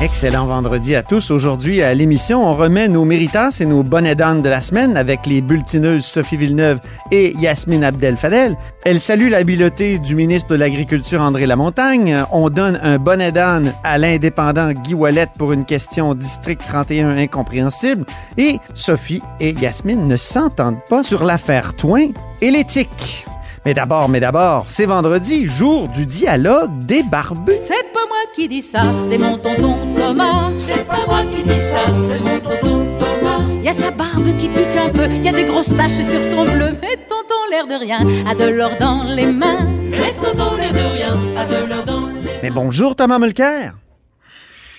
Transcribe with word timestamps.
Excellent 0.00 0.46
vendredi 0.46 0.96
à 0.96 1.04
tous. 1.04 1.30
Aujourd'hui, 1.30 1.82
à 1.82 1.94
l'émission, 1.94 2.44
on 2.44 2.56
remet 2.56 2.88
nos 2.88 3.04
méritas 3.04 3.58
et 3.60 3.64
nos 3.64 3.84
bonnets 3.84 4.16
d'âne 4.16 4.42
de 4.42 4.48
la 4.48 4.60
semaine 4.60 4.96
avec 4.96 5.24
les 5.24 5.40
bulletineuses 5.40 6.04
Sophie 6.04 6.36
Villeneuve 6.36 6.80
et 7.12 7.32
Yasmine 7.38 7.84
Abdel-Fadel. 7.84 8.56
Elle 8.84 8.98
salue 8.98 9.30
l'habileté 9.30 10.00
du 10.00 10.16
ministre 10.16 10.50
de 10.50 10.56
l'Agriculture 10.56 11.20
André 11.20 11.46
Lamontagne. 11.46 12.24
On 12.32 12.50
donne 12.50 12.80
un 12.82 12.98
bonnet 12.98 13.30
d'âne 13.30 13.72
à 13.84 13.98
l'indépendant 13.98 14.72
Guy 14.72 14.94
Wallet 14.94 15.28
pour 15.38 15.52
une 15.52 15.64
question 15.64 16.16
District 16.16 16.60
31 16.66 17.10
incompréhensible. 17.18 18.04
Et 18.36 18.58
Sophie 18.74 19.22
et 19.38 19.52
Yasmine 19.52 20.08
ne 20.08 20.16
s'entendent 20.16 20.84
pas 20.88 21.04
sur 21.04 21.22
l'affaire 21.22 21.74
Toin 21.74 22.08
et 22.40 22.50
l'éthique. 22.50 23.26
Mais 23.64 23.74
d'abord, 23.74 24.08
mais 24.08 24.18
d'abord, 24.18 24.64
c'est 24.66 24.86
vendredi, 24.86 25.46
jour 25.46 25.86
du 25.86 26.04
dialogue 26.04 26.78
des 26.78 27.04
barbus. 27.04 27.58
C'est 27.60 27.92
pas 27.92 28.06
moi 28.08 28.18
qui 28.34 28.48
dis 28.48 28.60
ça, 28.60 28.82
c'est 29.04 29.18
mon 29.18 29.38
tonton 29.38 29.76
Thomas. 29.96 30.50
C'est 30.56 30.84
pas 30.84 31.06
moi 31.06 31.20
qui 31.30 31.44
dis 31.44 31.50
ça, 31.50 31.92
c'est 32.08 32.20
mon 32.20 32.40
tonton 32.40 32.88
Thomas. 32.98 33.62
Y 33.62 33.68
a 33.68 33.72
sa 33.72 33.92
barbe 33.92 34.36
qui 34.36 34.48
pique 34.48 34.76
un 34.76 34.88
peu, 34.88 35.06
y 35.06 35.28
a 35.28 35.32
des 35.32 35.44
grosses 35.44 35.76
taches 35.76 36.02
sur 36.02 36.24
son 36.24 36.42
bleu. 36.42 36.70
Mais 36.82 36.96
tonton, 37.08 37.34
l'air 37.52 37.68
de 37.68 37.74
rien, 37.74 38.00
a 38.28 38.34
de 38.34 38.50
l'or 38.50 38.72
dans 38.80 39.04
les 39.04 39.26
mains. 39.26 39.64
Mais 39.90 40.12
tonton, 40.20 40.56
l'air 40.56 40.72
de 40.72 40.96
rien, 40.96 41.20
a 41.36 41.44
de 41.44 41.68
l'or 41.68 41.84
dans 41.84 42.06
les 42.08 42.14
mains. 42.14 42.40
Mais 42.42 42.50
bonjour 42.50 42.96
Thomas 42.96 43.20
Mulcair. 43.20 43.74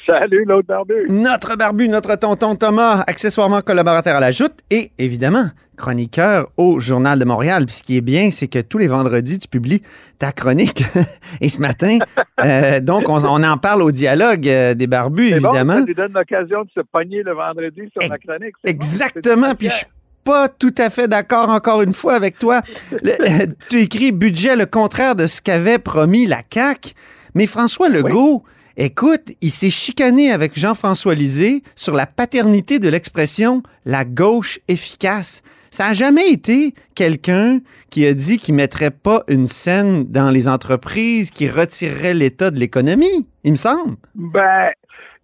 Salut, 0.07 0.43
l'autre 0.45 0.67
barbu. 0.67 0.93
Notre 1.09 1.55
barbu, 1.55 1.87
notre 1.87 2.15
tonton 2.17 2.55
Thomas, 2.55 3.03
accessoirement 3.07 3.61
collaborateur 3.61 4.15
à 4.17 4.19
la 4.19 4.31
Joute 4.31 4.59
et 4.69 4.91
évidemment 4.97 5.45
chroniqueur 5.77 6.49
au 6.57 6.79
Journal 6.79 7.17
de 7.17 7.25
Montréal. 7.25 7.65
Puis 7.65 7.75
ce 7.75 7.83
qui 7.83 7.97
est 7.97 8.01
bien, 8.01 8.29
c'est 8.29 8.47
que 8.47 8.59
tous 8.59 8.77
les 8.77 8.87
vendredis, 8.87 9.39
tu 9.39 9.47
publies 9.47 9.81
ta 10.19 10.31
chronique. 10.31 10.83
et 11.41 11.49
ce 11.49 11.59
matin, 11.59 11.97
euh, 12.43 12.79
donc, 12.79 13.07
on, 13.07 13.23
on 13.25 13.43
en 13.43 13.57
parle 13.57 13.81
au 13.81 13.91
dialogue 13.91 14.47
euh, 14.47 14.73
des 14.73 14.87
barbus, 14.87 15.29
C'est 15.29 15.39
bon, 15.39 15.49
évidemment. 15.49 15.75
ça 15.79 15.85
lui 15.85 15.95
donne 15.95 16.11
l'occasion 16.13 16.63
de 16.63 16.69
se 16.75 16.81
pogner 16.91 17.23
le 17.23 17.33
vendredi 17.33 17.81
sur 17.97 18.07
ma 18.09 18.17
chronique. 18.17 18.53
bon, 18.63 18.69
Exactement. 18.71 19.55
Puis 19.55 19.69
je 19.69 19.75
suis 19.75 19.85
pas 20.23 20.47
tout 20.49 20.75
à 20.77 20.89
fait 20.89 21.07
d'accord 21.07 21.49
encore 21.49 21.81
une 21.81 21.93
fois 21.93 22.13
avec 22.13 22.37
toi. 22.37 22.61
Le- 23.01 23.45
tu 23.69 23.81
écris 23.81 24.11
budget 24.11 24.55
le 24.55 24.65
contraire 24.65 25.15
de 25.15 25.25
ce 25.27 25.41
qu'avait 25.41 25.79
promis 25.79 26.25
la 26.27 26.41
CAQ. 26.53 26.91
Mais 27.35 27.47
François 27.47 27.89
Legault, 27.89 28.43
écoute, 28.77 29.31
il 29.41 29.49
s'est 29.49 29.69
chicané 29.69 30.31
avec 30.31 30.57
Jean-François 30.57 31.15
Lisée 31.15 31.63
sur 31.75 31.93
la 31.93 32.05
paternité 32.05 32.79
de 32.79 32.89
l'expression 32.89 33.63
la 33.85 34.05
gauche 34.05 34.59
efficace. 34.67 35.41
Ça 35.69 35.87
n'a 35.87 35.93
jamais 35.93 36.29
été 36.29 36.73
quelqu'un 36.95 37.59
qui 37.89 38.05
a 38.05 38.13
dit 38.13 38.37
qu'il 38.37 38.53
mettrait 38.53 38.91
pas 38.91 39.23
une 39.27 39.47
scène 39.47 40.03
dans 40.03 40.29
les 40.29 40.47
entreprises, 40.47 41.31
qui 41.31 41.49
retirerait 41.49 42.13
l'État 42.13 42.51
de 42.51 42.59
l'économie, 42.59 43.27
il 43.43 43.51
me 43.51 43.57
semble. 43.57 43.95
Ben, 44.13 44.69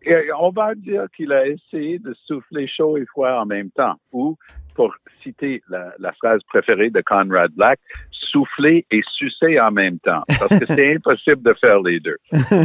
euh, 0.07 0.21
on 0.39 0.49
va 0.49 0.73
dire 0.75 1.05
qu'il 1.15 1.33
a 1.33 1.45
essayé 1.45 1.99
de 1.99 2.15
souffler 2.25 2.67
chaud 2.67 2.97
et 2.97 3.05
froid 3.05 3.31
en 3.31 3.45
même 3.45 3.69
temps. 3.71 3.95
Ou, 4.11 4.37
pour 4.75 4.95
citer 5.23 5.61
la, 5.69 6.11
phrase 6.13 6.41
préférée 6.47 6.89
de 6.89 7.01
Conrad 7.01 7.51
Black, 7.51 7.79
souffler 8.11 8.85
et 8.91 9.01
sucer 9.15 9.59
en 9.59 9.71
même 9.71 9.99
temps. 9.99 10.23
Parce 10.27 10.59
que 10.59 10.65
c'est 10.65 10.93
impossible 10.95 11.41
de 11.43 11.53
faire 11.55 11.81
les 11.81 11.99
deux. 11.99 12.17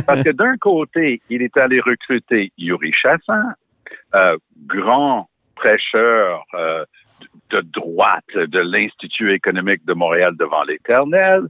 Parce 0.07 0.23
que 0.23 0.31
d'un 0.31 0.57
côté, 0.57 1.21
il 1.31 1.43
est 1.43 1.57
allé 1.57 1.81
recruter 1.81 2.53
Yuri 2.59 2.93
Chassin, 2.93 3.55
euh, 4.15 4.37
grand 4.67 5.29
prêcheur 5.57 6.45
euh, 6.55 6.85
de 7.51 7.61
droite 7.61 8.25
de 8.35 8.61
l'Institut 8.61 9.33
économique 9.33 9.85
de 9.87 9.95
Montréal 9.95 10.35
devant 10.37 10.63
l'Éternel, 10.65 11.43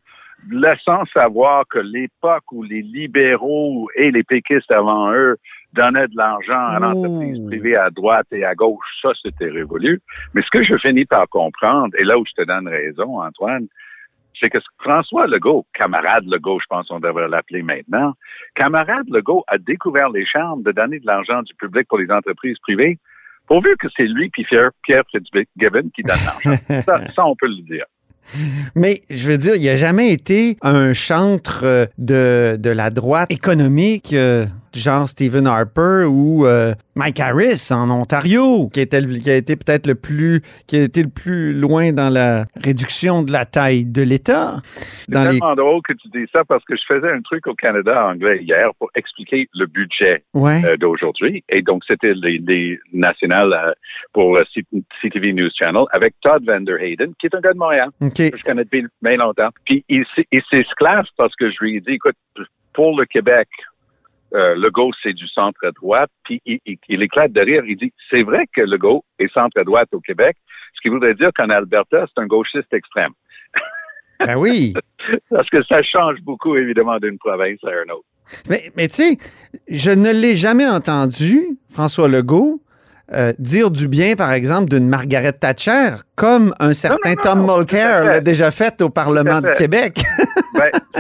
laissant 0.51 1.05
savoir 1.13 1.65
que 1.69 1.79
l'époque 1.79 2.45
où 2.53 2.63
les 2.63 2.83
libéraux 2.83 3.89
et 3.97 4.11
les 4.11 4.23
péquistes 4.23 4.71
avant 4.71 5.13
eux 5.13 5.37
donnaient 5.75 6.09
de 6.09 6.17
l'argent 6.17 6.67
à 6.69 6.79
l'entreprise 6.79 7.39
Ouh. 7.39 7.47
privée 7.47 7.77
à 7.77 7.91
droite 7.91 8.27
et 8.33 8.45
à 8.45 8.55
gauche, 8.55 8.87
ça 9.03 9.11
c'était 9.23 9.51
révolu. 9.51 10.01
Mais 10.33 10.43
ce 10.43 10.51
que 10.51 10.63
je 10.63 10.77
finis 10.79 11.05
par 11.05 11.29
comprendre, 11.29 11.95
et 11.99 12.05
là 12.05 12.19
où 12.19 12.25
je 12.27 12.43
te 12.43 12.47
donne 12.47 12.69
raison, 12.69 13.21
Antoine, 13.21 13.67
c'est 14.41 14.51
que 14.51 14.59
François 14.79 15.27
Legault, 15.27 15.67
camarade 15.75 16.25
Legault, 16.27 16.59
je 16.61 16.67
pense 16.69 16.89
qu'on 16.89 17.01
devrait 17.01 17.29
l'appeler 17.29 17.63
maintenant, 17.63 18.15
camarade 18.55 19.07
Legault 19.09 19.45
a 19.47 19.59
découvert 19.59 20.11
les 20.11 20.27
charmes 20.27 20.63
de 20.63 20.73
donner 20.73 20.99
de 20.99 21.07
l'argent 21.07 21.43
du 21.43 21.55
public 21.55 21.87
pour 21.89 21.99
les 21.99 22.11
entreprises 22.11 22.59
privées, 22.61 22.99
pourvu 23.47 23.77
que 23.79 23.89
c'est 23.97 24.07
lui 24.07 24.31
puis 24.31 24.45
Pierre, 24.45 24.71
Pierre 24.83 25.05
Fitzgibbon 25.11 25.91
qui 25.95 26.03
donne 26.03 26.19
l'argent. 26.25 26.63
ça, 26.87 27.09
ça, 27.11 27.27
on 27.27 27.37
peut 27.37 27.49
le 27.49 27.63
dire. 27.63 27.85
Mais 28.75 29.03
je 29.11 29.31
veux 29.31 29.39
dire, 29.39 29.55
il 29.57 29.67
n'a 29.67 29.77
jamais 29.77 30.13
été 30.13 30.57
un 30.63 30.93
chantre 30.93 31.61
euh, 31.65 31.85
de, 31.99 32.57
de 32.59 32.71
la 32.71 32.91
droite 32.91 33.31
économique, 33.31 34.13
euh, 34.13 34.47
genre 34.75 35.09
Stephen 35.09 35.47
Harper 35.47 36.05
ou 36.09 36.47
euh, 36.47 36.75
Mike 36.97 37.21
Harris 37.21 37.69
en 37.71 37.91
Ontario, 37.91 38.69
qui, 38.69 38.81
était, 38.81 39.01
le- 39.01 39.19
qui 39.19 39.31
a 39.31 39.37
été 39.37 39.57
peut-être 39.57 39.87
le 39.87 39.95
plus, 39.95 40.43
qui 40.67 40.77
a 40.77 40.83
été 40.83 41.03
le 41.03 41.09
plus 41.09 41.53
loin 41.53 41.93
dans 41.93 42.11
la 42.11 42.47
réduction 42.63 43.23
de 43.23 43.33
la 43.33 43.45
taille 43.45 43.85
de 43.85 44.03
l'État. 44.03 44.57
C'est 44.65 45.13
les, 45.13 45.39
tellement 45.39 45.55
drôle 45.55 45.81
que 45.83 45.93
tu 45.93 46.09
dis 46.09 46.27
ça 46.33 46.45
parce 46.45 46.65
que 46.65 46.75
je 46.77 46.83
faisais 46.87 47.11
un 47.11 47.21
truc 47.21 47.47
au 47.47 47.55
Canada 47.55 48.07
anglais 48.07 48.43
hier 48.43 48.71
pour 48.79 48.91
expliquer 48.95 49.49
le 49.55 49.67
budget 49.67 50.25
ouais. 50.35 50.65
euh, 50.65 50.77
d'aujourd'hui. 50.77 51.45
Et 51.49 51.63
donc, 51.63 51.83
c'était 51.87 52.15
les, 52.15 52.39
les 52.39 52.79
nationales 52.93 53.53
euh, 53.53 53.73
pour 54.13 54.37
euh, 54.37 54.45
CTV 55.03 55.33
News 55.33 55.51
Channel 55.57 55.85
avec 55.93 56.15
Todd 56.23 56.45
Vanderhayden, 56.47 57.13
qui 57.19 57.27
est 57.27 57.35
un 57.35 57.41
gars 57.41 57.53
de 57.53 57.59
Montréal. 57.59 57.89
OK. 58.01 58.15
que 58.15 58.37
je 58.37 58.43
connais 58.43 58.65
depuis 58.65 58.87
bien 59.03 59.17
longtemps. 59.17 59.51
Puis 59.65 59.85
il, 59.89 60.05
il 60.33 60.43
s'esclave 60.51 61.05
parce 61.17 61.35
que 61.37 61.51
je 61.51 61.57
lui 61.61 61.77
ai 61.77 61.81
dit, 61.81 61.93
écoute, 61.93 62.17
pour 62.73 62.99
le 62.99 63.05
Québec, 63.07 63.49
euh, 64.35 64.55
Legault, 64.57 64.91
c'est 65.03 65.13
du 65.13 65.27
centre-droite. 65.29 66.11
Puis 66.25 66.41
il, 66.47 66.59
il- 66.67 66.79
il 66.89 67.03
éclate 67.03 67.33
de 67.33 67.41
rire. 67.41 67.63
Il 67.67 67.77
dit, 67.77 67.93
c'est 68.11 68.23
vrai 68.23 68.45
que 68.55 68.61
Legault 68.63 69.05
est 69.19 69.33
centre-droite 69.33 69.89
au 69.93 70.01
Québec, 70.01 70.37
ce 70.75 70.81
qui 70.83 70.89
voudrait 70.89 71.15
dire 71.15 71.31
qu'en 71.37 71.51
Alberta, 71.51 72.07
c'est 72.07 72.21
un 72.23 72.27
gauchiste 72.27 72.73
extrême. 72.73 73.13
Ben 74.21 74.37
oui. 74.37 74.75
Parce 75.31 75.49
que 75.51 75.63
ça 75.65 75.83
change 75.83 76.21
beaucoup, 76.23 76.57
évidemment, 76.57 76.99
d'une 76.99 77.19
province 77.19 77.59
à 77.65 77.71
une 77.85 77.91
autre. 77.91 78.05
Mais, 78.49 78.71
mais 78.77 78.89
tu 78.89 78.95
sais, 78.95 79.19
je 79.69 79.91
ne 79.91 80.11
l'ai 80.11 80.37
jamais 80.37 80.67
entendu, 80.67 81.43
François 81.71 82.09
Legault, 82.09 82.61
euh, 83.13 83.35
dire 83.39 83.71
du 83.71 83.87
bien, 83.87 84.15
par 84.17 84.33
exemple, 84.33 84.71
d'une 84.71 84.89
Margaret 84.89 85.35
Thatcher, 85.35 85.97
comme 86.17 86.55
un 86.59 86.73
certain 86.73 87.11
non, 87.17 87.21
Tom 87.23 87.47
non, 87.47 87.59
Mulcair 87.59 88.05
l'a 88.05 88.21
déjà 88.21 88.51
fait 88.51 88.81
au 88.81 88.89
Parlement 88.89 89.43
de. 89.43 89.53
Québec. 89.59 90.01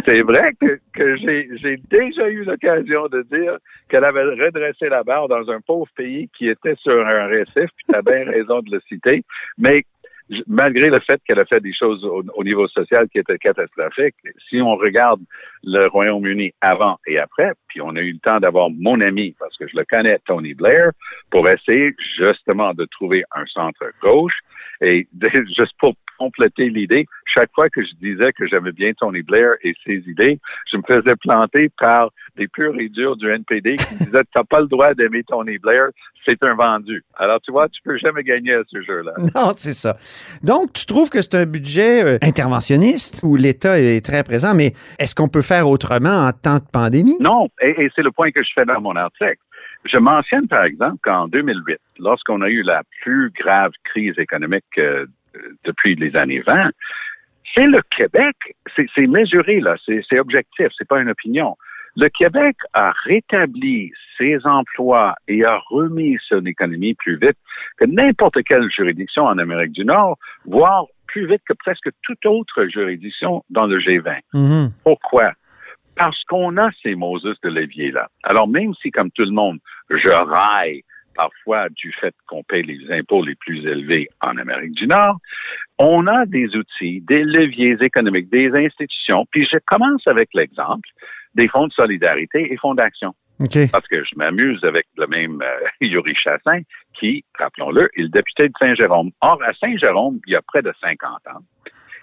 C'est 0.04 0.22
vrai 0.22 0.52
que, 0.60 1.16
j'ai 1.16 1.76
déjà 1.90 2.28
eu 2.28 2.44
l'occasion 2.44 3.06
de 3.08 3.22
dire 3.22 3.58
qu'elle 3.88 4.04
avait 4.04 4.22
redressé 4.22 4.88
la 4.88 5.02
barre 5.02 5.28
dans 5.28 5.50
un 5.50 5.60
pauvre 5.60 5.88
pays 5.96 6.28
qui 6.36 6.48
était 6.48 6.76
sur 6.76 7.06
un 7.06 7.26
récif, 7.26 7.70
puis 7.76 7.86
tu 7.88 7.94
as 7.94 8.02
bien 8.02 8.24
raison 8.24 8.60
de 8.60 8.70
le 8.70 8.80
citer. 8.88 9.24
Mais 9.58 9.84
malgré 10.46 10.88
le 10.88 11.00
fait 11.00 11.20
qu'elle 11.26 11.38
a 11.38 11.44
fait 11.44 11.60
des 11.60 11.74
choses 11.74 12.04
au, 12.04 12.24
au 12.34 12.44
niveau 12.44 12.66
social 12.68 13.08
qui 13.08 13.18
étaient 13.18 13.38
catastrophiques, 13.38 14.14
si 14.48 14.60
on 14.60 14.76
regarde 14.76 15.20
le 15.62 15.86
Royaume-Uni 15.88 16.52
avant 16.60 16.98
et 17.06 17.18
après, 17.18 17.52
puis 17.68 17.80
on 17.80 17.94
a 17.96 18.00
eu 18.00 18.12
le 18.12 18.18
temps 18.18 18.40
d'avoir 18.40 18.70
mon 18.70 19.00
ami, 19.00 19.34
parce 19.38 19.56
que 19.56 19.66
je 19.68 19.76
le 19.76 19.84
connais, 19.84 20.18
Tony 20.26 20.54
Blair, 20.54 20.90
pour 21.30 21.48
essayer 21.48 21.94
justement 22.18 22.72
de 22.74 22.86
trouver 22.86 23.24
un 23.34 23.44
centre 23.46 23.84
gauche. 24.02 24.38
Et 24.80 25.06
juste 25.56 25.74
pour 25.78 25.94
compléter 26.24 26.70
l'idée, 26.70 27.06
chaque 27.26 27.50
fois 27.54 27.68
que 27.68 27.82
je 27.82 27.92
disais 28.00 28.32
que 28.32 28.46
j'aimais 28.46 28.72
bien 28.72 28.92
Tony 28.92 29.22
Blair 29.22 29.52
et 29.62 29.74
ses 29.84 30.02
idées, 30.08 30.38
je 30.70 30.76
me 30.78 30.82
faisais 30.86 31.16
planter 31.16 31.70
par 31.78 32.10
des 32.36 32.48
purs 32.48 32.74
et 32.78 32.88
durs 32.88 33.16
du 33.16 33.28
NPD 33.30 33.76
qui 33.76 33.94
me 33.94 33.98
disaient 34.00 34.22
T'as 34.32 34.44
pas 34.44 34.60
le 34.60 34.66
droit 34.68 34.94
d'aimer 34.94 35.22
Tony 35.24 35.58
Blair, 35.58 35.88
c'est 36.26 36.42
un 36.42 36.54
vendu. 36.54 37.04
Alors 37.16 37.40
tu 37.40 37.52
vois, 37.52 37.68
tu 37.68 37.80
peux 37.82 37.98
jamais 37.98 38.22
gagner 38.22 38.54
à 38.54 38.62
ce 38.68 38.80
jeu-là. 38.82 39.12
Non, 39.34 39.52
c'est 39.56 39.72
ça. 39.72 39.96
Donc, 40.42 40.72
tu 40.74 40.86
trouves 40.86 41.10
que 41.10 41.20
c'est 41.20 41.34
un 41.34 41.46
budget 41.46 42.04
euh, 42.04 42.18
interventionniste 42.22 43.22
où 43.24 43.36
l'État 43.36 43.80
est 43.80 44.04
très 44.04 44.22
présent, 44.22 44.54
mais 44.54 44.72
est-ce 44.98 45.14
qu'on 45.14 45.28
peut 45.28 45.42
faire 45.42 45.68
autrement 45.68 46.26
en 46.26 46.30
temps 46.32 46.58
de 46.58 46.70
pandémie? 46.72 47.16
Non, 47.20 47.48
et, 47.60 47.84
et 47.84 47.90
c'est 47.96 48.02
le 48.02 48.12
point 48.12 48.30
que 48.30 48.42
je 48.42 48.50
fais 48.54 48.64
dans 48.64 48.80
mon 48.80 48.94
article. 48.94 49.38
Je 49.84 49.98
mentionne 49.98 50.48
par 50.48 50.64
exemple 50.64 50.98
qu'en 51.02 51.28
2008, 51.28 51.78
lorsqu'on 51.98 52.40
a 52.42 52.48
eu 52.48 52.62
la 52.62 52.82
plus 53.02 53.30
grave 53.38 53.72
crise 53.84 54.18
économique 54.18 54.64
euh, 54.78 55.06
depuis 55.64 55.94
les 55.94 56.16
années 56.16 56.40
20, 56.40 56.70
c'est 57.54 57.66
le 57.66 57.80
Québec, 57.96 58.36
c'est 58.76 59.06
mesuré 59.06 59.60
là, 59.60 59.76
c'est 59.86 60.18
objectif, 60.18 60.68
c'est 60.76 60.88
pas 60.88 61.00
une 61.00 61.10
opinion. 61.10 61.56
Le 61.96 62.08
Québec 62.08 62.56
a 62.72 62.92
rétabli 63.04 63.92
ses 64.18 64.44
emplois 64.44 65.14
et 65.28 65.44
a 65.44 65.60
remis 65.68 66.18
son 66.28 66.44
économie 66.44 66.94
plus 66.94 67.16
vite 67.16 67.36
que 67.76 67.84
n'importe 67.84 68.42
quelle 68.42 68.68
juridiction 68.68 69.24
en 69.24 69.38
Amérique 69.38 69.72
du 69.72 69.84
Nord, 69.84 70.18
voire 70.44 70.86
plus 71.06 71.28
vite 71.28 71.42
que 71.48 71.52
presque 71.52 71.90
toute 72.02 72.26
autre 72.26 72.66
juridiction 72.66 73.44
dans 73.50 73.66
le 73.66 73.78
G20. 73.78 74.18
Mhm. 74.32 74.72
Pourquoi? 74.82 75.34
parce 75.96 76.22
qu'on 76.24 76.56
a 76.56 76.70
ces 76.82 76.94
Moses 76.94 77.36
de 77.42 77.48
levier-là. 77.48 78.08
Alors, 78.22 78.48
même 78.48 78.74
si, 78.82 78.90
comme 78.90 79.10
tout 79.10 79.24
le 79.24 79.30
monde, 79.30 79.58
je 79.90 80.08
raille 80.08 80.82
parfois 81.14 81.68
du 81.70 81.92
fait 81.92 82.14
qu'on 82.26 82.42
paye 82.42 82.62
les 82.62 82.90
impôts 82.92 83.24
les 83.24 83.34
plus 83.34 83.66
élevés 83.66 84.08
en 84.20 84.36
Amérique 84.36 84.72
du 84.72 84.86
Nord, 84.86 85.18
on 85.78 86.06
a 86.06 86.26
des 86.26 86.54
outils, 86.56 87.00
des 87.02 87.24
leviers 87.24 87.76
économiques, 87.80 88.30
des 88.30 88.50
institutions. 88.52 89.26
Puis 89.30 89.48
je 89.50 89.58
commence 89.66 90.06
avec 90.06 90.30
l'exemple 90.34 90.88
des 91.34 91.48
fonds 91.48 91.66
de 91.66 91.72
solidarité 91.72 92.52
et 92.52 92.56
fonds 92.56 92.74
d'action. 92.74 93.14
Parce 93.72 93.86
que 93.88 94.04
je 94.04 94.14
m'amuse 94.16 94.62
avec 94.62 94.86
le 94.96 95.06
même 95.06 95.42
euh, 95.42 95.68
Yuri 95.80 96.14
Chassin, 96.14 96.60
qui, 96.98 97.24
rappelons-le, 97.36 97.90
est 97.96 98.02
le 98.02 98.08
député 98.08 98.48
de 98.48 98.54
Saint-Jérôme. 98.58 99.10
Or, 99.20 99.42
à 99.42 99.52
Saint-Jérôme, 99.54 100.20
il 100.26 100.34
y 100.34 100.36
a 100.36 100.42
près 100.42 100.62
de 100.62 100.72
50 100.80 101.10
ans, 101.28 101.40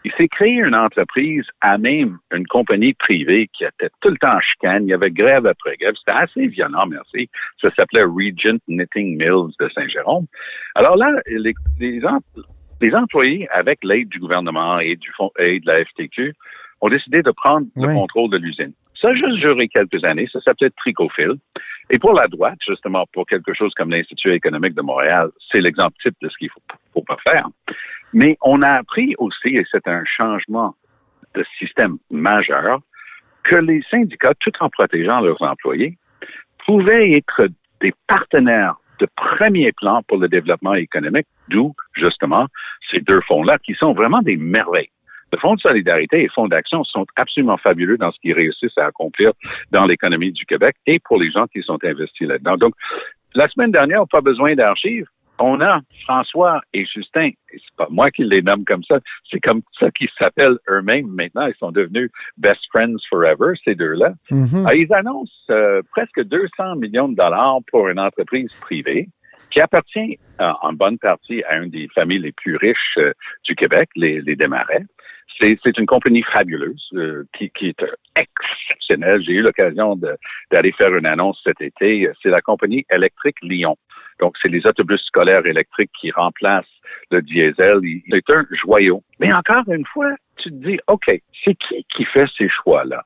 il 0.04 0.12
s'est 0.14 0.28
créé 0.28 0.54
une 0.54 0.76
entreprise 0.76 1.46
à 1.62 1.78
même 1.78 2.18
une 2.34 2.48
compagnie 2.48 2.94
privée 2.94 3.50
qui 3.54 3.64
était 3.64 3.90
tout 4.02 4.10
le 4.10 4.18
temps 4.18 4.36
en 4.36 4.40
chicane. 4.40 4.86
Il 4.86 4.90
y 4.90 4.94
avait 4.94 5.12
grève 5.12 5.46
après 5.46 5.78
grève. 5.78 5.94
C'était 5.98 6.18
assez 6.18 6.48
violent, 6.48 6.88
merci. 6.88 7.30
Ça 7.62 7.70
s'appelait 7.76 8.04
Regent 8.04 8.58
Knitting 8.68 9.18
Mills 9.18 9.54
de 9.60 9.70
Saint-Jérôme. 9.70 10.26
Alors 10.76 10.96
là, 10.98 11.12
les, 11.28 11.54
les, 11.80 12.06
em- 12.06 12.20
les 12.82 12.96
employés, 12.96 13.48
avec 13.50 13.84
l'aide 13.84 14.10
du 14.10 14.20
gouvernement 14.20 14.80
et 14.80 14.96
du 14.96 15.12
fonds 15.12 15.32
et 15.38 15.60
de 15.60 15.68
la 15.68 15.86
FTQ, 15.86 16.34
ont 16.82 16.90
décidé 16.90 17.22
de 17.22 17.32
prendre 17.32 17.68
le 17.76 17.88
contrôle 17.94 18.32
de 18.32 18.38
l'usine. 18.38 18.74
Ça 19.00 19.10
a 19.10 19.14
juste 19.14 19.40
duré 19.40 19.68
quelques 19.68 20.04
années. 20.04 20.28
Ça 20.32 20.42
s'appelait 20.42 20.70
Tricofil. 20.78 21.34
Et 21.94 22.00
pour 22.00 22.14
la 22.14 22.28
droite, 22.30 22.58
justement, 22.66 23.06
pour 23.12 23.26
quelque 23.26 23.54
chose 23.54 23.74
comme 23.76 23.92
l'Institut 23.92 24.34
économique 24.34 24.76
de 24.76 24.82
Montréal, 24.82 25.30
c'est 25.52 25.60
l'exemple 25.60 25.96
type 26.02 26.16
de 26.22 26.30
ce 26.30 26.38
qu'il 26.38 26.50
faut, 26.50 26.62
faut 26.94 27.04
pas 27.04 27.18
faire. 27.22 27.48
Mais 28.14 28.38
on 28.42 28.62
a 28.62 28.70
appris 28.70 29.14
aussi, 29.18 29.50
et 29.58 29.66
c'est 29.70 29.86
un 29.90 30.04
changement 30.06 30.74
de 31.36 31.44
système 31.60 31.98
majeur, 32.10 32.80
que 33.44 33.58
les 33.58 33.82
syndicats, 33.92 34.34
tout 34.40 34.54
en 34.62 34.70
protégeant 34.70 35.20
leurs 35.20 35.42
employés, 35.42 35.98
pouvaient 36.66 37.12
être 37.12 37.50
des 37.82 37.94
partenaires 38.08 38.76
de 39.00 39.08
premier 39.16 39.74
plan 39.74 40.02
pour 40.08 40.18
le 40.18 40.30
développement 40.30 40.76
économique, 40.76 41.28
d'où, 41.50 41.76
justement, 41.94 42.48
ces 42.90 43.02
deux 43.02 43.20
fonds-là, 43.22 43.58
qui 43.58 43.74
sont 43.74 43.92
vraiment 43.94 44.22
des 44.22 44.38
merveilles. 44.38 44.92
Le 45.32 45.38
Fonds 45.40 45.56
de 45.56 45.62
solidarité 45.62 46.20
et 46.20 46.24
le 46.24 46.30
Fonds 46.30 46.48
d'action 46.48 46.84
sont 46.84 47.06
absolument 47.16 47.58
fabuleux 47.58 47.98
dans 47.98 48.12
ce 48.12 48.20
qu'ils 48.20 48.34
réussissent 48.34 48.78
à 48.78 48.86
accomplir 48.86 49.32
dans 49.72 49.86
l'économie 49.86 50.32
du 50.32 50.46
Québec 50.46 50.76
et 50.86 51.00
pour 51.00 51.20
les 51.20 51.32
gens 51.32 51.48
qui 51.48 51.62
sont 51.62 51.80
investis 51.84 52.28
là-dedans. 52.28 52.58
Donc, 52.58 52.74
la 53.34 53.48
semaine 53.48 53.72
dernière, 53.72 54.08
pas 54.08 54.22
besoin 54.22 54.56
d'archives. 54.56 55.06
On 55.40 55.60
a 55.60 55.80
François 56.04 56.62
et 56.72 56.86
Justin, 56.86 57.30
et 57.30 57.38
c'est 57.54 57.76
pas 57.76 57.88
moi 57.90 58.12
qui 58.12 58.24
les 58.24 58.44
nomme 58.44 58.64
comme 58.64 58.84
ça, 58.84 59.00
c'est 59.32 59.40
comme 59.40 59.62
ça 59.80 59.90
qu'ils 59.90 60.10
s'appellent 60.20 60.60
eux-mêmes 60.70 61.08
maintenant. 61.08 61.48
Ils 61.48 61.56
sont 61.56 61.72
devenus 61.72 62.12
best 62.38 62.60
friends 62.72 62.98
forever, 63.10 63.54
ces 63.66 63.74
deux-là. 63.74 64.14
Mhm. 64.30 64.66
Ah, 64.68 64.76
ils 64.76 64.94
annoncent 64.94 65.32
euh, 65.50 65.82
presque 65.92 66.24
200 66.24 66.76
millions 66.76 67.10
de 67.10 67.16
dollars 67.16 67.58
pour 67.72 67.88
une 67.88 68.00
entreprise 68.00 68.54
privée 68.62 69.10
qui 69.52 69.62
appartient 69.62 70.18
euh, 70.40 70.52
en 70.62 70.74
bonne 70.74 70.98
partie 70.98 71.44
à 71.44 71.58
une 71.58 71.70
des 71.70 71.88
familles 71.94 72.20
les 72.20 72.32
plus 72.32 72.56
riches 72.56 72.98
euh, 72.98 73.14
du 73.44 73.56
Québec, 73.56 73.90
les, 73.96 74.22
les 74.22 74.36
Desmarais. 74.36 74.86
C'est, 75.40 75.78
une 75.78 75.88
compagnie 75.88 76.24
fabuleuse 76.24 76.90
euh, 76.94 77.24
qui, 77.36 77.50
qui 77.52 77.70
est 77.70 77.86
exceptionnelle. 78.16 79.24
J'ai 79.24 79.34
eu 79.34 79.42
l'occasion 79.42 80.00
d'aller 80.52 80.72
faire 80.74 80.96
une 80.96 81.08
annonce 81.08 81.42
cet 81.44 81.62
été. 81.62 82.08
C'est 82.22 82.30
la 82.30 82.42
compagnie 82.42 82.86
électrique 82.92 83.38
Lyon. 83.42 83.76
Donc, 84.20 84.36
c'est 84.40 84.50
les 84.50 84.68
autobus 84.68 85.02
scolaires 85.02 85.46
électriques 85.48 85.90
qui 86.00 86.12
remplacent 86.12 86.66
le 87.10 87.24
diesel. 87.24 87.80
C'est 88.12 88.30
un 88.30 88.46
joyau. 88.52 89.04
Mais 89.20 89.34
encore 89.34 89.64
une 89.68 89.86
fois, 89.86 90.14
tu 90.38 90.50
te 90.50 90.56
dis, 90.56 90.80
OK, 90.88 91.06
c'est 91.44 91.56
qui 91.56 91.86
qui 91.90 92.06
fait 92.06 92.28
ces 92.38 92.50
choix-là? 92.50 93.04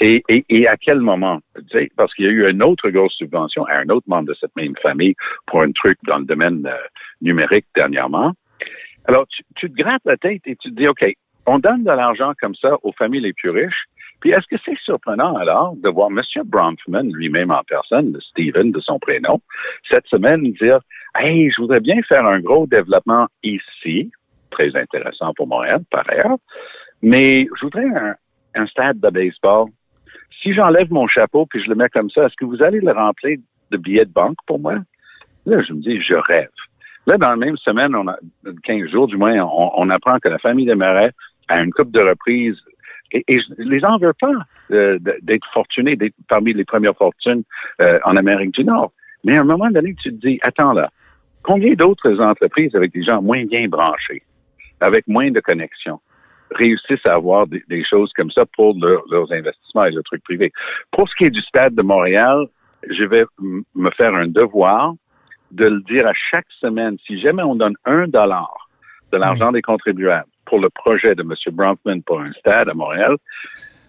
Et, 0.00 0.22
et, 0.28 0.44
et 0.48 0.68
à 0.68 0.76
quel 0.76 1.00
moment? 1.00 1.40
Parce 1.96 2.14
qu'il 2.14 2.24
y 2.24 2.28
a 2.28 2.30
eu 2.30 2.48
une 2.48 2.62
autre 2.62 2.88
grosse 2.90 3.14
subvention 3.14 3.64
à 3.66 3.78
un 3.78 3.88
autre 3.88 4.06
membre 4.08 4.28
de 4.28 4.34
cette 4.34 4.54
même 4.56 4.76
famille 4.80 5.14
pour 5.46 5.62
un 5.62 5.72
truc 5.72 5.98
dans 6.04 6.18
le 6.18 6.24
domaine 6.24 6.66
euh, 6.66 6.76
numérique 7.20 7.66
dernièrement. 7.74 8.32
Alors, 9.06 9.26
tu, 9.28 9.42
tu 9.56 9.70
te 9.70 9.74
grattes 9.74 10.02
la 10.04 10.16
tête 10.16 10.42
et 10.46 10.56
tu 10.56 10.70
te 10.70 10.74
dis, 10.74 10.86
OK, 10.86 11.04
on 11.46 11.58
donne 11.58 11.82
de 11.82 11.90
l'argent 11.90 12.32
comme 12.40 12.54
ça 12.54 12.76
aux 12.82 12.92
familles 12.92 13.22
les 13.22 13.32
plus 13.32 13.50
riches. 13.50 13.86
Puis 14.20 14.30
est-ce 14.30 14.46
que 14.48 14.60
c'est 14.64 14.78
surprenant 14.80 15.36
alors 15.36 15.74
de 15.76 15.88
voir 15.88 16.08
M. 16.10 16.20
Bronfman 16.44 17.04
lui-même 17.14 17.50
en 17.50 17.62
personne, 17.62 18.12
le 18.12 18.20
Steven 18.20 18.72
de 18.72 18.80
son 18.80 18.98
prénom, 18.98 19.40
cette 19.88 20.06
semaine 20.06 20.42
dire 20.52 20.80
Hey, 21.14 21.50
je 21.50 21.60
voudrais 21.60 21.80
bien 21.80 22.02
faire 22.02 22.26
un 22.26 22.40
gros 22.40 22.66
développement 22.66 23.28
ici, 23.42 24.10
très 24.50 24.76
intéressant 24.76 25.32
pour 25.34 25.46
Montréal 25.46 25.82
par 25.90 26.08
ailleurs, 26.10 26.38
mais 27.00 27.46
je 27.56 27.64
voudrais 27.64 27.86
un, 27.86 28.14
un 28.54 28.66
stade 28.66 28.98
de 29.00 29.08
baseball. 29.08 29.68
Si 30.42 30.54
j'enlève 30.54 30.92
mon 30.92 31.06
chapeau 31.06 31.46
puis 31.46 31.62
je 31.62 31.68
le 31.68 31.74
mets 31.74 31.88
comme 31.88 32.10
ça, 32.10 32.26
est-ce 32.26 32.36
que 32.36 32.44
vous 32.44 32.62
allez 32.62 32.80
le 32.80 32.92
remplir 32.92 33.38
de 33.70 33.76
billets 33.76 34.04
de 34.04 34.12
banque 34.12 34.38
pour 34.46 34.58
moi? 34.58 34.74
Là, 35.46 35.62
je 35.62 35.72
me 35.72 35.80
dis, 35.80 36.00
je 36.00 36.14
rêve. 36.14 36.50
Là, 37.06 37.16
dans 37.16 37.30
la 37.30 37.36
même 37.36 37.56
semaine, 37.56 37.94
on 37.94 38.06
a 38.06 38.16
15 38.64 38.90
jours 38.90 39.06
du 39.06 39.16
moins, 39.16 39.40
on, 39.40 39.88
apprend 39.88 40.18
que 40.18 40.28
la 40.28 40.38
famille 40.38 40.66
des 40.66 40.74
Marais 40.74 41.12
a 41.48 41.62
une 41.62 41.72
coupe 41.72 41.90
de 41.90 42.00
reprises. 42.00 42.58
Et, 43.12 43.24
je 43.28 43.62
les 43.62 43.82
en 43.84 43.96
veux 43.96 44.12
pas 44.12 44.32
euh, 44.70 44.98
de- 45.00 45.16
d'être 45.22 45.46
fortunés, 45.54 45.96
d'être 45.96 46.14
parmi 46.28 46.52
les 46.52 46.66
premières 46.66 46.94
fortunes 46.94 47.42
euh, 47.80 47.98
en 48.04 48.16
Amérique 48.16 48.52
du 48.52 48.64
Nord. 48.64 48.92
Mais 49.24 49.38
à 49.38 49.40
un 49.40 49.44
moment 49.44 49.70
donné, 49.70 49.94
tu 49.94 50.10
te 50.10 50.26
dis, 50.26 50.38
attends 50.42 50.74
là, 50.74 50.90
combien 51.42 51.72
d'autres 51.72 52.20
entreprises 52.20 52.74
avec 52.76 52.92
des 52.92 53.02
gens 53.02 53.22
moins 53.22 53.44
bien 53.46 53.66
branchés, 53.68 54.22
avec 54.80 55.08
moins 55.08 55.30
de 55.30 55.40
connexions, 55.40 56.00
réussissent 56.52 57.04
à 57.06 57.14
avoir 57.14 57.46
des, 57.46 57.62
des 57.68 57.84
choses 57.84 58.12
comme 58.14 58.30
ça 58.30 58.44
pour 58.54 58.74
leur- 58.80 59.04
leurs 59.10 59.30
investissements 59.32 59.84
et 59.84 59.90
le 59.90 60.02
truc 60.02 60.22
privé. 60.24 60.52
Pour 60.92 61.08
ce 61.08 61.14
qui 61.16 61.24
est 61.24 61.30
du 61.30 61.42
stade 61.42 61.74
de 61.74 61.82
Montréal, 61.82 62.46
je 62.88 63.04
vais 63.04 63.24
me 63.74 63.90
faire 63.90 64.14
un 64.14 64.28
devoir 64.28 64.94
de 65.50 65.66
le 65.66 65.80
dire 65.82 66.06
à 66.06 66.12
chaque 66.30 66.46
semaine. 66.60 66.96
Si 67.06 67.20
jamais 67.20 67.42
on 67.42 67.54
donne 67.54 67.74
un 67.84 68.06
dollar 68.06 68.68
de 69.12 69.16
l'argent 69.16 69.52
des 69.52 69.62
contribuables 69.62 70.28
pour 70.44 70.60
le 70.60 70.68
projet 70.70 71.14
de 71.14 71.22
M. 71.22 71.34
Bronfman 71.52 72.02
pour 72.02 72.20
un 72.20 72.32
stade 72.32 72.68
à 72.68 72.74
Montréal, 72.74 73.16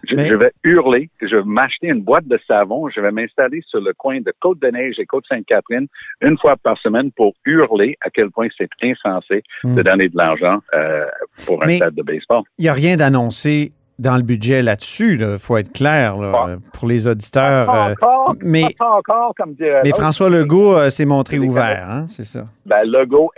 je, 0.08 0.16
Mais- 0.16 0.26
je 0.28 0.36
vais 0.36 0.52
hurler, 0.64 1.10
je 1.22 1.36
vais 1.36 1.44
m'acheter 1.46 1.88
une 1.88 2.02
boîte 2.02 2.28
de 2.28 2.40
savon, 2.48 2.90
je 2.90 3.02
vais 3.02 3.12
m'installer 3.12 3.62
sur 3.68 3.82
le 3.82 3.94
coin 3.94 4.20
de 4.22 4.34
Côte-de-Neige 4.40 4.96
et 5.00 5.06
Côte-Sainte-Catherine 5.06 5.88
une 6.22 6.38
fois 6.38 6.56
par 6.58 6.78
semaine 6.80 7.12
pour 7.12 7.34
hurler 7.46 7.98
à 8.02 8.10
quel 8.10 8.30
point 8.32 8.48
c'est 8.58 8.70
insensé 8.82 9.44
Hmm. 9.64 9.76
de 9.76 9.82
donner 9.82 10.10
de 10.10 10.18
l'argent 10.18 10.60
euh, 10.74 11.06
pour 11.46 11.62
un 11.64 11.66
Mais- 11.66 11.78
stade 11.78 11.96
de 11.96 12.04
baseball. 12.04 12.44
Il 12.58 12.64
n'y 12.64 12.70
a 12.70 12.74
rien 12.74 12.96
d'annoncé 12.98 13.72
dans 13.98 14.16
le 14.16 14.24
budget 14.24 14.62
là-dessus, 14.64 15.18
il 15.20 15.38
faut 15.40 15.58
être 15.58 15.74
clair 15.74 16.16
là, 16.16 16.32
Pas- 16.32 16.58
pour 16.72 16.88
les 16.88 17.06
auditeurs. 17.06 17.66
Pas 17.66 17.90
euh, 17.90 17.92
encore, 17.92 18.36
mais- 18.42 18.74
pas 18.80 18.92
encore, 18.92 19.34
comme 19.36 19.54
dirait 19.56 19.82
mais 19.84 19.90
l'autre. 19.90 20.02
François 20.02 20.30
Legault 20.30 20.78
euh, 20.78 20.90
s'est 20.90 21.04
montré 21.06 21.38
ouvert, 21.38 21.86
hein, 21.90 22.06
c'est 22.08 22.24
ça. 22.24 22.46
Ben, 22.66 22.84
Legault 22.86 23.30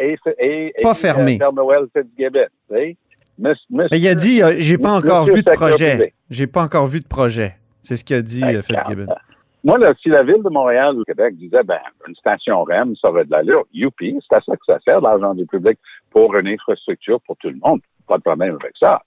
Pas 0.84 0.94
fermé. 0.94 1.40
Père 1.40 1.52
Noël 1.54 1.86
Fitzgibbon, 1.98 2.46
tu 2.70 2.76
sais. 2.76 2.98
Mais 3.42 3.88
il 3.92 4.08
a 4.08 4.16
dit, 4.16 4.44
euh, 4.44 4.54
j'ai 4.60 4.78
pas 4.78 4.94
encore 4.94 5.26
vu 5.26 5.42
de 5.44 5.52
projet. 5.52 6.14
J'ai 6.30 6.48
pas 6.48 6.64
encore 6.64 6.88
vu 6.88 7.02
de 7.02 7.08
projet. 7.08 7.56
C'est 7.82 7.98
ce 7.98 8.06
qu'a 8.06 8.22
dit 8.22 8.42
Ben, 8.42 8.62
Fitzgibbon. 8.62 9.08
Moi, 9.64 9.78
là, 9.78 9.94
si 10.02 10.10
la 10.10 10.24
ville 10.24 10.42
de 10.44 10.50
Montréal 10.50 10.98
ou 10.98 11.04
Québec 11.04 11.36
disait, 11.38 11.64
ben, 11.64 11.80
une 12.08 12.16
station 12.16 12.64
REM, 12.64 12.96
ça 12.96 13.10
aurait 13.10 13.26
de 13.26 13.32
l'allure, 13.32 13.64
youpi, 13.72 14.18
c'est 14.28 14.36
à 14.36 14.42
ça 14.42 14.54
que 14.56 14.66
ça 14.66 14.80
sert, 14.84 15.02
l'argent 15.02 15.36
du 15.36 15.46
public, 15.46 15.78
pour 16.10 16.36
une 16.36 16.48
infrastructure 16.48 17.22
pour 17.22 17.38
tout 17.38 17.50
le 17.50 17.60
monde. 17.64 17.80
Pas 18.08 18.18
de 18.18 18.24
problème 18.24 18.58
avec 18.60 18.74
ça. 18.80 19.02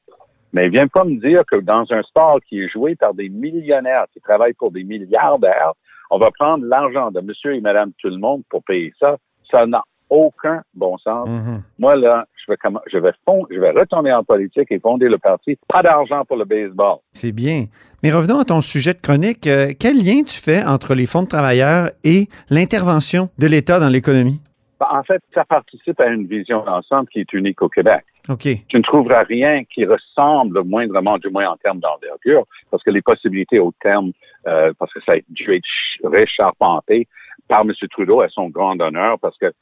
Mais 0.52 0.68
viens 0.68 0.86
pas 0.86 1.04
me 1.04 1.16
dire 1.16 1.42
que 1.50 1.56
dans 1.56 1.84
un 1.90 2.02
sport 2.02 2.38
qui 2.48 2.60
est 2.60 2.68
joué 2.68 2.94
par 2.94 3.14
des 3.14 3.28
millionnaires 3.28 4.06
qui 4.12 4.20
travaillent 4.20 4.54
pour 4.54 4.70
des 4.70 4.84
milliardaires, 4.84 5.72
on 6.10 6.18
va 6.18 6.30
prendre 6.30 6.64
l'argent 6.64 7.10
de 7.10 7.20
monsieur 7.20 7.54
et 7.56 7.60
madame 7.60 7.90
tout 7.98 8.08
le 8.08 8.18
monde 8.18 8.42
pour 8.48 8.62
payer 8.62 8.92
ça. 9.00 9.16
Ça 9.50 9.66
n'a 9.66 9.82
aucun 10.14 10.62
bon 10.74 10.96
sens. 10.98 11.28
Mhm. 11.28 11.62
Moi, 11.78 11.96
là, 11.96 12.26
je 12.46 12.52
vais, 12.52 12.58
je 12.92 12.98
vais 12.98 13.12
fond- 13.24 13.46
je 13.50 13.58
vais 13.58 13.70
retourner 13.70 14.12
en 14.12 14.22
politique 14.22 14.70
et 14.70 14.78
fonder 14.78 15.08
le 15.08 15.18
parti. 15.18 15.58
Pas 15.68 15.82
d'argent 15.82 16.24
pour 16.24 16.36
le 16.36 16.44
baseball. 16.44 16.98
C'est 17.12 17.32
bien. 17.32 17.64
Mais 18.02 18.12
revenons 18.12 18.38
à 18.38 18.44
ton 18.44 18.60
sujet 18.60 18.92
de 18.94 19.00
chronique. 19.00 19.46
Euh, 19.46 19.72
quel 19.78 19.96
lien 19.96 20.22
tu 20.22 20.38
fais 20.38 20.62
entre 20.64 20.94
les 20.94 21.06
fonds 21.06 21.22
de 21.22 21.28
travailleurs 21.28 21.88
et 22.04 22.28
l'intervention 22.50 23.28
de 23.38 23.46
l'État 23.46 23.80
dans 23.80 23.88
l'économie? 23.88 24.40
Ben, 24.78 24.86
En 24.90 25.02
fait, 25.02 25.22
ça 25.34 25.44
participe 25.44 25.98
à 26.00 26.06
une 26.08 26.26
vision 26.26 26.64
d'ensemble 26.64 27.08
qui 27.08 27.20
est 27.20 27.32
unique 27.32 27.62
au 27.62 27.68
Québec. 27.68 28.04
OK. 28.28 28.46
Tu 28.68 28.76
ne 28.76 28.82
trouveras 28.82 29.22
rien 29.24 29.64
qui 29.64 29.84
ressemble 29.84 30.62
moindrement, 30.64 31.18
du 31.18 31.28
moins 31.30 31.48
en 31.48 31.56
termes 31.56 31.80
d'envergure, 31.80 32.44
parce 32.70 32.82
que 32.82 32.90
les 32.90 33.02
possibilités 33.02 33.58
au 33.58 33.72
terme, 33.82 34.12
euh, 34.46 34.72
parce 34.78 34.92
que 34.92 35.00
ça 35.04 35.12
a 35.12 35.16
dû 35.28 35.54
être 35.54 35.62
ch- 35.64 36.00
récharpenté 36.38 37.06
par 37.48 37.62
M. 37.62 37.72
Trudeau 37.90 38.20
à 38.22 38.28
son 38.28 38.48
grand 38.48 38.78
honneur, 38.80 39.18
parce 39.20 39.36
que 39.38 39.52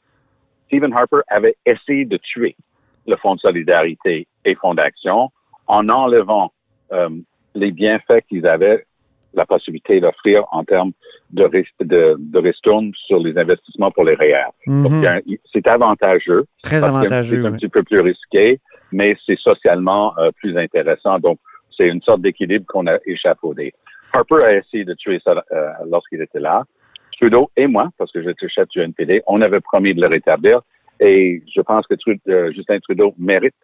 Stephen 0.73 0.91
Harper 0.93 1.19
avait 1.27 1.55
essayé 1.67 2.03
de 2.05 2.17
tuer 2.17 2.55
le 3.05 3.15
Fonds 3.17 3.35
de 3.35 3.39
solidarité 3.41 4.27
et 4.43 4.55
Fonds 4.55 4.73
d'action 4.73 5.29
en 5.67 5.87
enlevant 5.87 6.51
euh, 6.91 7.09
les 7.53 7.71
bienfaits 7.71 8.21
qu'ils 8.27 8.47
avaient 8.47 8.83
la 9.35 9.45
possibilité 9.45 9.99
d'offrir 9.99 10.43
en 10.51 10.63
termes 10.63 10.91
de, 11.29 11.47
de, 11.81 12.15
de 12.17 12.39
ristourne 12.39 12.91
sur 13.05 13.19
les 13.19 13.37
investissements 13.37 13.91
pour 13.91 14.03
les 14.03 14.15
REER. 14.15 14.45
A 14.67 14.71
un- 14.71 15.19
c'est 15.51 15.67
avantageux. 15.67 16.45
Très 16.63 16.83
avantageux. 16.83 17.41
C'est 17.41 17.47
un 17.47 17.51
oui. 17.51 17.57
petit 17.57 17.69
peu 17.69 17.83
plus 17.83 17.99
risqué, 17.99 18.59
mais 18.91 19.15
c'est 19.27 19.37
socialement 19.37 20.17
euh, 20.17 20.31
plus 20.37 20.57
intéressant. 20.57 21.19
Donc, 21.19 21.37
c'est 21.77 21.87
une 21.87 22.01
sorte 22.01 22.21
d'équilibre 22.21 22.65
qu'on 22.67 22.87
a 22.87 22.97
échafaudé. 23.05 23.73
Harper 24.13 24.43
a 24.43 24.53
essayé 24.57 24.85
de 24.85 24.93
tuer 24.95 25.19
ça 25.23 25.43
euh, 25.51 25.69
lorsqu'il 25.87 26.21
était 26.21 26.39
là. 26.39 26.63
Trudeau 27.23 27.49
et 27.55 27.67
moi, 27.67 27.89
parce 27.97 28.11
que 28.11 28.21
j'étais 28.21 28.49
chef 28.49 28.67
du 28.67 28.81
NPD, 28.81 29.23
on 29.27 29.41
avait 29.41 29.61
promis 29.61 29.93
de 29.93 30.01
le 30.01 30.07
rétablir. 30.07 30.59
Et 30.99 31.41
je 31.55 31.61
pense 31.61 31.87
que 31.87 31.93
euh, 32.29 32.51
Justin 32.51 32.79
Trudeau 32.79 33.13
mérite 33.17 33.55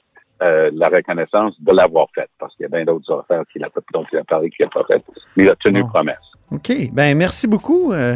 euh, 0.41 0.71
la 0.73 0.87
reconnaissance 0.87 1.55
de 1.61 1.73
l'avoir 1.73 2.07
fait, 2.15 2.29
parce 2.39 2.55
qu'il 2.55 2.63
y 2.63 2.67
a 2.67 2.69
bien 2.69 2.85
d'autres 2.85 3.19
affaires 3.19 3.43
qu'il 3.51 3.61
a, 3.65 3.69
dont 3.93 4.05
il 4.13 4.17
a 4.19 4.23
parlé 4.23 4.49
qu'il 4.49 4.65
n'a 4.65 4.69
pas 4.71 4.85
fait. 4.87 5.03
Mais 5.35 5.43
il 5.43 5.49
a 5.49 5.55
tenu 5.57 5.81
Bon. 5.81 5.89
promesse. 5.89 6.15
OK. 6.51 6.71
Ben, 6.93 7.17
merci 7.17 7.47
beaucoup, 7.49 7.91
euh, 7.91 8.15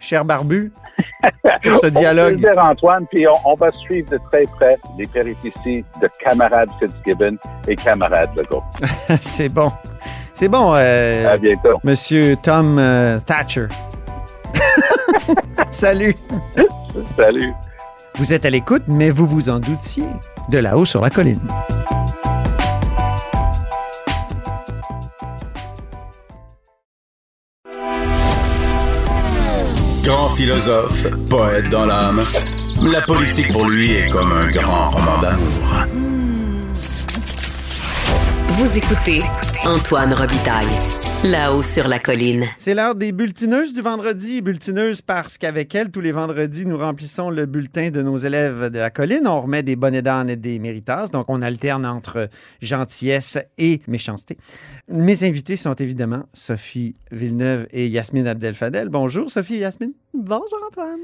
cher 0.00 0.24
Barbu, 0.24 0.72
pour 1.64 1.78
ce 1.84 1.86
dialogue. 1.86 2.34
dire, 2.34 2.58
Antoine, 2.58 3.06
puis 3.12 3.28
on, 3.28 3.50
on 3.52 3.54
va 3.54 3.70
suivre 3.70 4.10
de 4.10 4.18
très 4.32 4.42
près 4.42 4.76
les 4.98 5.06
péripéties 5.06 5.84
de 6.02 6.08
camarade 6.18 6.68
Fitzgibbon 6.80 7.36
et 7.68 7.76
camarade 7.76 8.30
Legault. 8.36 8.64
C'est 9.20 9.54
bon. 9.54 9.70
C'est 10.34 10.48
bon, 10.48 10.74
euh, 10.74 11.28
À 11.28 11.38
bientôt. 11.38 11.78
Monsieur 11.84 12.34
Tom 12.42 12.80
Thatcher. 13.24 13.68
Salut. 15.70 16.14
Salut. 17.16 17.52
Vous 18.16 18.32
êtes 18.32 18.44
à 18.44 18.50
l'écoute, 18.50 18.82
mais 18.86 19.10
vous 19.10 19.26
vous 19.26 19.48
en 19.48 19.60
doutiez. 19.60 20.04
De 20.48 20.58
là-haut 20.58 20.84
sur 20.84 21.00
la 21.00 21.10
colline. 21.10 21.40
Grand 30.04 30.28
philosophe, 30.30 31.06
poète 31.28 31.68
dans 31.68 31.86
l'âme. 31.86 32.24
La 32.82 33.00
politique 33.02 33.52
pour 33.52 33.68
lui 33.68 33.92
est 33.92 34.08
comme 34.08 34.32
un 34.32 34.46
grand 34.48 34.90
roman 34.90 35.18
d'amour. 35.20 35.86
Vous 38.48 38.78
écoutez 38.78 39.22
Antoine 39.64 40.12
Robitaille. 40.12 40.66
Là-haut 41.22 41.62
sur 41.62 41.86
la 41.86 41.98
colline. 41.98 42.46
C'est 42.56 42.72
l'heure 42.72 42.94
des 42.94 43.12
bulletineuses 43.12 43.74
du 43.74 43.82
vendredi. 43.82 44.40
Bulletineuses 44.40 45.02
parce 45.02 45.36
qu'avec 45.36 45.74
elles, 45.74 45.90
tous 45.90 46.00
les 46.00 46.12
vendredis, 46.12 46.64
nous 46.64 46.78
remplissons 46.78 47.28
le 47.28 47.44
bulletin 47.44 47.90
de 47.90 48.00
nos 48.00 48.16
élèves 48.16 48.70
de 48.70 48.78
la 48.78 48.88
colline. 48.88 49.26
On 49.26 49.42
remet 49.42 49.62
des 49.62 49.76
bonnets 49.76 50.00
d'âne 50.00 50.30
et 50.30 50.36
des 50.36 50.58
méritas. 50.58 51.08
Donc, 51.08 51.26
on 51.28 51.42
alterne 51.42 51.84
entre 51.84 52.30
gentillesse 52.62 53.36
et 53.58 53.82
méchanceté. 53.86 54.38
Mes 54.88 55.22
invités 55.22 55.58
sont 55.58 55.74
évidemment 55.74 56.22
Sophie 56.32 56.96
Villeneuve 57.12 57.66
et 57.70 57.86
Yasmine 57.86 58.26
Abdel-Fadel. 58.26 58.88
Bonjour, 58.88 59.30
Sophie 59.30 59.56
et 59.56 59.58
Yasmine. 59.58 59.92
Bonjour 60.14 60.58
Antoine. 60.66 61.00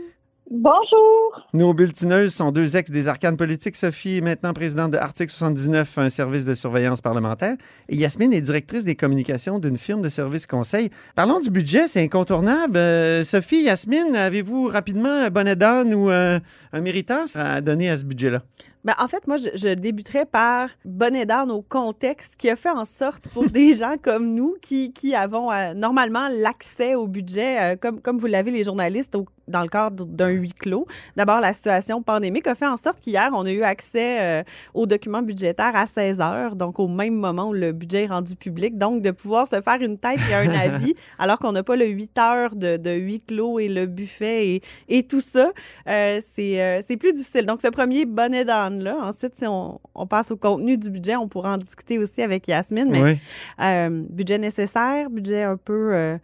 Bonjour. 0.49 1.43
Nos 1.55 1.75
bulletineuses 1.75 2.33
sont 2.33 2.53
deux 2.53 2.77
ex 2.77 2.91
des 2.93 3.09
arcanes 3.09 3.37
politiques. 3.37 3.75
Sophie 3.75 4.19
est 4.19 4.21
maintenant 4.21 4.53
présidente 4.53 4.93
de 4.93 4.97
Article 4.97 5.33
79, 5.33 5.99
un 5.99 6.09
service 6.09 6.45
de 6.45 6.55
surveillance 6.55 7.01
parlementaire. 7.01 7.57
Et 7.89 7.97
Yasmine 7.97 8.33
est 8.33 8.41
directrice 8.41 8.85
des 8.85 8.95
communications 8.95 9.59
d'une 9.59 9.77
firme 9.77 10.03
de 10.03 10.09
services 10.09 10.47
conseil. 10.47 10.91
Parlons 11.17 11.41
du 11.41 11.51
budget, 11.51 11.89
c'est 11.89 12.01
incontournable. 12.01 12.77
Euh, 12.77 13.25
Sophie, 13.25 13.63
Yasmine, 13.65 14.15
avez-vous 14.15 14.69
rapidement 14.69 15.09
un 15.25 15.31
bonnet 15.31 15.57
d'âne 15.57 15.93
ou 15.95 16.09
un, 16.11 16.39
un 16.73 16.81
méritas 16.81 17.33
à 17.35 17.61
donner 17.61 17.91
à 17.91 17.99
ce 17.99 18.05
budget-là? 18.05 18.43
Ben, 18.85 18.95
en 19.01 19.09
fait, 19.09 19.27
moi, 19.27 19.37
je, 19.39 19.49
je 19.57 19.75
débuterais 19.75 20.27
par 20.27 20.69
bonnet 20.85 21.27
d'âne 21.27 21.51
au 21.51 21.61
contexte 21.61 22.37
qui 22.37 22.49
a 22.49 22.55
fait 22.55 22.71
en 22.71 22.85
sorte 22.85 23.27
pour 23.35 23.51
des 23.51 23.75
gens 23.79 23.97
comme 24.01 24.33
nous 24.37 24.55
qui, 24.63 24.93
qui 24.93 25.13
avons 25.17 25.51
euh, 25.51 25.75
normalement 25.75 26.29
l'accès 26.31 26.95
au 26.95 27.09
budget, 27.09 27.61
euh, 27.61 27.77
comme, 27.77 28.01
comme 28.01 28.17
vous 28.19 28.29
l'avez 28.29 28.53
les 28.53 28.63
journalistes 28.63 29.17
au- 29.17 29.27
dans 29.49 29.63
le 29.63 29.69
cadre 29.69 30.05
d'un 30.05 30.29
huis 30.29 30.53
clos. 30.53 30.87
D'abord, 31.17 31.41
la 31.41 31.53
situation 31.53 32.03
pandémique 32.03 32.47
a 32.47 32.55
fait 32.55 32.67
en 32.67 32.77
sorte 32.77 33.01
qu'hier, 33.01 33.31
on 33.33 33.45
a 33.47 33.51
eu 33.51 33.63
accès 33.63 34.21
euh, 34.21 34.43
aux 34.75 34.87
documents 34.87 35.23
budgétaires 35.23 35.75
à 35.77 35.87
16 35.87 36.21
heures, 36.21 36.57
donc 36.57 36.79
au 36.81 36.89
même 36.89 37.15
moment 37.15 37.49
où 37.49 37.53
le 37.53 37.73
budget 37.73 38.05
est 38.05 38.09
rendu 38.09 38.37
public. 38.37 38.77
Donc, 38.77 39.03
de 39.03 39.11
pouvoir 39.11 39.47
se 39.49 39.61
faire 39.61 39.81
une 39.81 39.99
tête 39.99 40.19
et 40.31 40.35
un 40.35 40.51
avis, 40.55 40.95
alors 41.19 41.39
qu'on 41.39 41.53
n'a 41.53 41.63
pas 41.63 41.77
le 41.77 41.87
8 41.87 42.19
heures 42.19 42.57
de, 42.57 42.77
de 42.77 42.91
huis 42.91 43.21
clos 43.21 43.59
et 43.59 43.69
le 43.69 43.87
buffet 43.87 44.49
et, 44.49 44.63
et 44.89 45.03
tout 45.07 45.21
ça, 45.21 45.51
euh, 45.89 46.21
c'est 46.35 46.61
euh, 46.61 46.81
c'est 46.87 46.97
plus 46.97 47.13
difficile. 47.13 47.47
Donc, 47.47 47.61
ce 47.63 47.69
premier 47.69 48.05
bonnet 48.05 48.45
d'âne-là. 48.45 48.97
Ensuite, 49.03 49.37
si 49.37 49.47
on, 49.47 49.81
on 49.95 50.07
passe 50.07 50.31
au 50.31 50.37
contenu 50.37 50.77
du 50.77 50.91
budget, 50.91 51.17
on 51.17 51.29
pourra 51.29 51.55
en 51.55 51.59
discuter 51.59 51.99
aussi 51.99 52.23
avec 52.23 52.47
Yasmine. 52.49 52.89
Mais 52.91 53.03
Oui. 53.03 54.01
budget 54.11 54.39
nécessaire, 54.39 55.11
budget 55.11 55.43
un 55.43 55.57
peu 55.57 56.19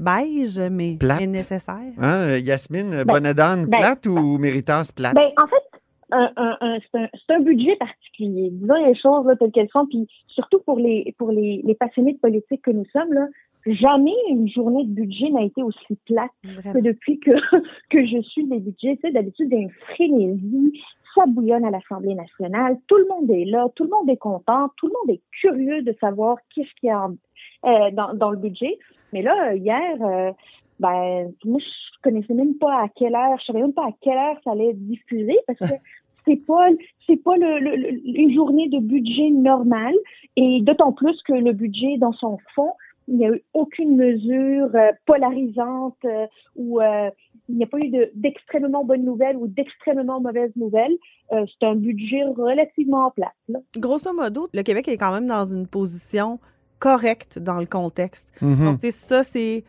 beige, 0.00 0.58
mais, 0.70 0.96
Plate. 0.98 1.26
nécessaire. 1.26 1.92
Hein, 1.98 2.28
euh, 2.28 2.38
Yasmine, 2.38 3.04
bonnet 3.04 3.34
d'âne 3.34 3.66
ben, 3.66 3.78
plate 3.78 4.06
ou 4.06 4.38
méritas 4.38 4.90
plate? 4.94 5.14
Ben, 5.14 5.30
en 5.36 5.46
fait, 5.46 5.78
un- 6.12 6.32
un- 6.36 6.56
un- 6.60 6.78
c'est 6.92 7.34
un, 7.34 7.40
budget 7.40 7.76
particulier. 7.76 8.48
Disons 8.50 8.84
les 8.86 8.94
choses 8.96 9.26
là, 9.26 9.36
telles 9.36 9.52
qu'elles 9.52 9.68
sont, 9.72 9.86
puis 9.86 10.08
surtout 10.28 10.60
pour 10.60 10.78
les 10.78 11.14
pour 11.18 11.30
les, 11.30 11.60
les 11.64 11.74
passionnés 11.74 12.14
de 12.14 12.18
politique 12.18 12.62
que 12.62 12.70
nous 12.72 12.84
sommes, 12.92 13.12
là, 13.12 13.26
jamais 13.66 14.14
une 14.30 14.48
journée 14.48 14.84
de 14.86 14.92
budget 14.92 15.30
n'a 15.30 15.42
été 15.44 15.62
aussi 15.62 15.96
plate 16.06 16.30
que 16.42 16.78
depuis 16.80 17.20
que, 17.20 17.30
que 17.90 18.04
je 18.06 18.20
suis 18.22 18.44
des 18.46 18.58
budgets. 18.58 18.96
Tu 18.96 19.00
sais, 19.02 19.12
d'habitude, 19.12 19.48
il 19.50 19.54
y 19.54 19.60
a 19.60 19.62
une 19.62 19.70
frénésie, 19.94 20.80
ça 21.14 21.24
bouillonne 21.26 21.64
à 21.64 21.70
l'Assemblée 21.70 22.14
nationale, 22.14 22.76
tout 22.88 22.96
le 22.96 23.06
monde 23.08 23.30
est 23.30 23.44
là, 23.44 23.66
tout 23.76 23.84
le 23.84 23.90
monde 23.90 24.08
est 24.08 24.16
content, 24.16 24.68
tout 24.76 24.86
le 24.86 24.92
monde 24.92 25.16
est 25.16 25.22
curieux 25.40 25.82
de 25.82 25.94
savoir 26.00 26.36
qu'est-ce 26.54 26.70
qu'il 26.80 26.88
y 26.88 26.90
a 26.90 27.02
en- 27.06 27.16
euh, 27.64 27.90
dans, 27.92 28.14
dans 28.14 28.30
le 28.30 28.36
budget. 28.36 28.78
Mais 29.12 29.22
là, 29.22 29.54
hier, 29.54 29.96
euh, 30.02 30.30
ben, 30.78 31.32
moi, 31.44 31.60
je 31.60 32.00
connaissais 32.02 32.34
même 32.34 32.54
pas 32.54 32.82
à 32.84 32.88
quelle 32.88 33.14
heure, 33.14 33.36
je 33.40 33.44
savais 33.46 33.60
même 33.60 33.72
pas 33.74 33.86
à 33.86 33.92
quelle 34.00 34.16
heure 34.16 34.36
ça 34.44 34.52
allait 34.52 34.70
être 34.70 34.86
diffusé 34.86 35.36
parce 35.46 35.58
que 35.58 35.64
c'est 36.26 36.44
pas, 36.46 36.68
c'est 37.06 37.22
pas 37.22 37.36
le, 37.36 37.58
le- 37.58 37.76
le- 37.76 38.00
une 38.04 38.32
journée 38.34 38.68
de 38.68 38.78
budget 38.78 39.30
normale 39.30 39.94
et 40.36 40.60
d'autant 40.62 40.92
plus 40.92 41.20
que 41.22 41.32
le 41.32 41.52
budget 41.52 41.96
dans 41.98 42.12
son 42.12 42.38
fond, 42.54 42.72
il 43.08 43.16
n'y 43.16 43.26
a 43.26 43.30
eu 43.30 43.42
aucune 43.54 43.96
mesure 43.96 44.68
euh, 44.74 44.92
polarisante 45.04 45.96
euh, 46.04 46.26
ou 46.56 46.80
euh, 46.80 47.10
il 47.48 47.56
n'y 47.56 47.64
a 47.64 47.66
pas 47.66 47.78
eu 47.78 47.88
de- 47.88 48.10
d'extrêmement 48.14 48.84
bonnes 48.84 49.04
nouvelles 49.04 49.36
ou 49.36 49.48
d'extrêmement 49.48 50.20
mauvaises 50.20 50.54
nouvelles. 50.56 50.96
Euh, 51.32 51.44
c'est 51.46 51.66
un 51.66 51.74
budget 51.74 52.22
relativement 52.24 53.10
plat. 53.10 53.32
Là. 53.48 53.58
Grosso 53.78 54.12
modo, 54.12 54.48
le 54.54 54.62
Québec 54.62 54.86
est 54.88 54.96
quand 54.96 55.12
même 55.12 55.26
dans 55.26 55.44
une 55.44 55.66
position 55.66 56.38
correcte 56.80 57.38
dans 57.38 57.60
le 57.60 57.66
contexte. 57.66 58.32
Donc, 58.64 58.80
tu 58.80 58.90
sais, 58.90 58.90
ça, 58.90 59.22
c'est 59.22 59.62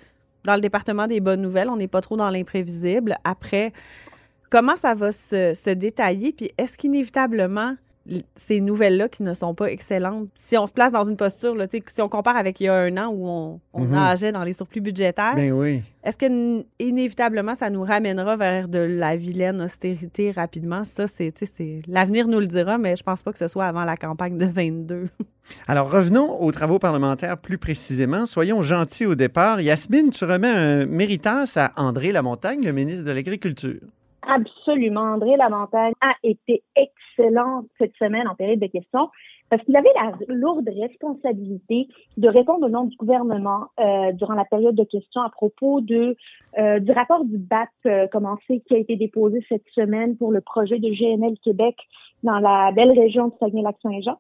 dans 0.44 0.56
le 0.56 0.62
département 0.62 1.06
des 1.06 1.20
bonnes 1.20 1.42
nouvelles. 1.42 1.70
On 1.70 1.78
n'est 1.78 1.88
pas 1.88 2.02
trop 2.02 2.18
dans 2.18 2.32
l'imprévisible. 2.32 3.16
Après, 3.24 3.72
comment 4.50 4.76
ça 4.76 4.96
va 4.96 5.12
se, 5.12 5.54
se 5.54 5.70
détailler? 5.70 6.32
Puis 6.34 6.52
est-ce 6.58 6.78
qu'inévitablement, 6.78 7.76
ces 8.36 8.62
nouvelles-là 8.62 9.10
qui 9.10 9.22
ne 9.24 9.34
sont 9.34 9.54
pas 9.54 9.68
excellentes, 9.72 10.28
si 10.34 10.58
on 10.58 10.66
se 10.66 10.74
place 10.74 10.92
dans 10.92 11.04
une 11.04 11.18
posture, 11.18 11.54
là, 11.56 11.68
si 11.70 12.02
on 12.02 12.10
compare 12.10 12.36
avec 12.36 12.60
il 12.60 12.64
y 12.64 12.68
a 12.68 12.74
un 12.76 12.98
an 12.98 13.10
où 13.14 13.28
on, 13.28 13.60
on 13.74 13.84
Mhm. 13.84 13.92
nageait 13.92 14.32
dans 14.32 14.44
les 14.44 14.54
surplus 14.54 14.82
budgétaires, 14.82 15.36
Ben 15.36 15.52
oui. 15.52 15.84
est-ce 16.04 16.18
que 16.18 16.64
inévitablement 16.80 17.54
ça 17.56 17.70
nous 17.70 17.84
ramènera 17.84 18.36
vers 18.38 18.68
de 18.68 18.80
la 18.80 19.16
vilaine 19.16 19.62
austérité 19.62 20.32
rapidement? 20.32 20.84
Ça, 20.84 21.06
c'est 21.08 21.32
l'avenir 21.88 22.28
nous 22.28 22.40
le 22.40 22.48
dira, 22.48 22.78
mais 22.78 22.96
je 22.96 23.04
pense 23.04 23.22
pas 23.24 23.32
que 23.32 23.38
ce 23.40 23.48
soit 23.48 23.66
avant 23.66 23.84
la 23.86 23.96
campagne 23.98 24.38
de 24.38 24.46
22. 24.46 25.06
Alors, 25.68 25.92
revenons 25.92 26.42
aux 26.42 26.52
travaux 26.52 26.80
parlementaires 26.80 27.38
plus 27.38 27.58
précisément. 27.58 28.26
Soyons 28.26 28.62
gentils 28.62 29.06
au 29.06 29.16
départ. 29.16 29.60
Yasmine, 29.62 30.10
tu 30.12 30.24
remets 30.26 30.48
un 30.50 30.86
méritas 30.86 31.54
à 31.58 31.72
André 31.82 32.12
Lamontagne, 32.12 32.64
le 32.64 32.72
ministre 32.72 33.04
de 33.04 33.12
l'Agriculture. 33.12 33.80
Absolument. 34.28 35.02
André 35.14 35.36
Lamontagne 35.36 35.94
a 36.02 36.14
été 36.24 36.64
excellent 36.76 37.64
cette 37.78 37.96
semaine 37.98 38.28
en 38.28 38.36
période 38.36 38.60
de 38.60 38.68
questions 38.68 39.10
parce 39.50 39.64
qu'il 39.64 39.76
avait 39.76 39.90
la 39.96 40.14
lourde 40.34 40.70
responsabilité 40.70 41.88
de 42.18 42.28
répondre 42.30 42.66
au 42.66 42.70
nom 42.70 42.86
du 42.86 42.96
gouvernement 42.96 43.66
euh, 43.80 44.12
durant 44.14 44.36
la 44.36 44.46
période 44.46 44.76
de 44.76 44.84
questions 44.86 45.22
à 45.22 45.30
propos 45.30 45.82
de 45.82 46.16
euh, 46.58 46.80
du 46.80 46.92
rapport 46.92 47.26
du 47.26 47.38
BAP 47.38 47.70
euh, 47.86 48.08
commencé 48.08 48.62
qui 48.68 48.76
a 48.76 48.78
été 48.78 48.96
déposé 48.96 49.44
cette 49.50 49.68
semaine 49.74 50.16
pour 50.18 50.32
le 50.32 50.40
projet 50.42 50.80
de 50.80 50.88
GNL 50.90 51.38
Québec 51.44 51.76
dans 52.24 52.40
la 52.40 52.72
belle 52.72 52.98
région 52.98 53.28
de 53.30 53.34
Saguenay-Lac-Saint-Jean. 53.40 54.20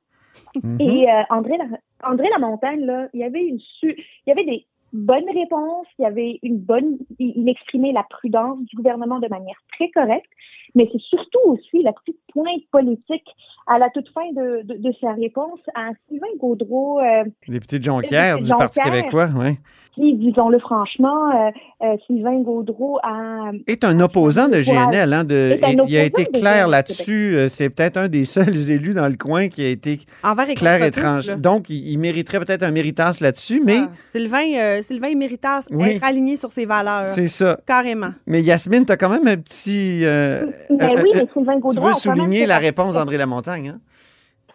Mhm. 0.63 0.77
Et 0.81 1.10
euh, 1.10 1.22
André, 1.29 1.58
La- 1.58 2.10
André 2.10 2.27
Lamontagne, 2.29 2.81
là, 2.86 3.08
il 3.13 3.20
y 3.20 3.24
avait 3.24 3.43
une 3.46 3.60
su- 3.60 3.96
il 3.98 4.29
y 4.29 4.31
avait 4.31 4.46
des 4.46 4.65
bonnes 4.93 5.29
réponses, 5.33 5.88
il 6.00 6.03
y 6.03 6.05
avait 6.05 6.39
une 6.43 6.57
bonne, 6.57 6.98
il, 7.19 7.33
il 7.36 7.50
exprimait 7.50 7.91
la 7.93 8.03
prudence 8.10 8.60
du 8.65 8.75
gouvernement 8.75 9.19
de 9.19 9.27
manière 9.27 9.57
très 9.74 9.89
correcte, 9.89 10.29
mais 10.75 10.88
c'est 10.91 11.01
surtout 11.01 11.39
aussi 11.48 11.83
la 11.83 11.93
petite 11.93 12.19
pointe 12.33 12.62
politique 12.71 13.27
à 13.67 13.77
la 13.77 13.89
toute 13.89 14.10
fin 14.10 14.31
de, 14.33 14.63
de, 14.63 14.75
de 14.75 14.93
sa 15.01 15.13
réponse 15.13 15.60
à 15.75 15.89
Sylvain 16.07 16.27
Gaudreau, 16.39 17.00
euh, 17.00 17.24
Député 17.48 17.79
de 17.79 17.83
Jonquière 17.83 18.38
du 18.38 18.43
Jonquière. 18.48 18.57
Parti 18.57 18.79
québécois, 18.79 19.29
oui. 19.36 19.57
qui, 19.95 20.15
disons-le 20.15 20.60
franchement, 20.60 21.29
euh, 21.31 21.51
euh, 21.83 21.98
Sylvain 22.07 22.41
Gaudreau 22.41 23.00
a 23.03 23.51
Est 23.67 23.83
un 23.83 24.00
opposant 24.00 24.48
de. 24.48 24.62
GNL. 24.62 25.13
Hein, 25.13 25.24
de, 25.24 25.57
un 25.62 25.86
il 25.88 25.98
a 25.98 26.03
été 26.03 26.25
clair 26.25 26.67
là-dessus. 26.67 27.36
Euh, 27.36 27.50
C'est 27.50 27.69
peut-être 27.69 27.98
un 27.98 28.07
des 28.07 28.25
seuls 28.36 28.69
élus 28.69 28.93
dans 28.93 29.07
le 29.07 29.17
coin 29.17 29.50
qui 29.50 29.63
a 29.63 29.69
été 29.69 30.00
Envers 30.24 30.50
et 30.50 30.55
clair 30.55 30.83
et 30.83 30.91
tranché. 30.91 31.36
Donc, 31.36 31.69
il, 31.69 31.88
il 31.88 31.98
mériterait 31.98 32.39
peut-être 32.39 32.63
un 32.63 32.71
méritas 32.71 33.17
là-dessus, 33.21 33.62
mais 33.63 33.79
Ah, 33.79 33.89
Sylvain, 33.95 34.53
euh, 34.57 34.81
Sylvain 34.82 35.16
méritas 35.16 35.66
Oui. 35.72 35.92
être 35.92 36.04
aligné 36.04 36.36
sur 36.36 36.50
ses 36.52 36.66
valeurs. 36.66 37.06
c'est 37.08 37.28
ça. 37.28 37.60
Carrément. 37.66 38.12
Mais 38.28 38.42
Yasmine, 38.42 38.86
tu 38.86 38.92
as 38.92 38.98
quand 38.98 39.10
même 39.10 39.28
un 39.28 39.38
petit... 39.38 40.02
euh, 40.06 40.48
Mais 40.70 40.86
euh, 40.98 41.02
oui, 41.04 41.12
euh, 41.16 41.20
mais 41.22 41.28
Sylvain 41.34 41.56
tu 41.56 41.60
Gaudreau 41.62 41.88
veux 41.88 41.92
quand 41.94 42.10
même 42.10 42.18
souligner 42.18 42.46
la 42.46 42.58
réponse 42.58 42.94
d'André 42.96 43.18
Lamontagne. 43.18 43.70
Hein? 43.70 43.80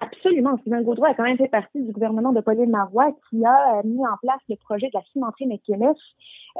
Absolument. 0.01 0.59
Sylvain 0.63 0.83
Gaudreau 0.83 1.07
a 1.07 1.15
quand 1.15 1.23
même 1.25 1.39
fait 1.39 1.49
partie 1.49 1.81
du 1.81 1.93
gouvernement 1.93 2.33
de 2.33 2.41
Pauline 2.41 2.71
Marois 2.71 3.13
qui 3.31 3.45
a 3.45 3.79
euh, 3.79 3.83
mis 3.85 4.01
en 4.07 4.17
place 4.23 4.41
le 4.49 4.57
projet 4.57 4.87
de 4.89 4.93
la 4.95 5.03
cimenterie 5.13 5.47
McKinnis, 5.47 5.99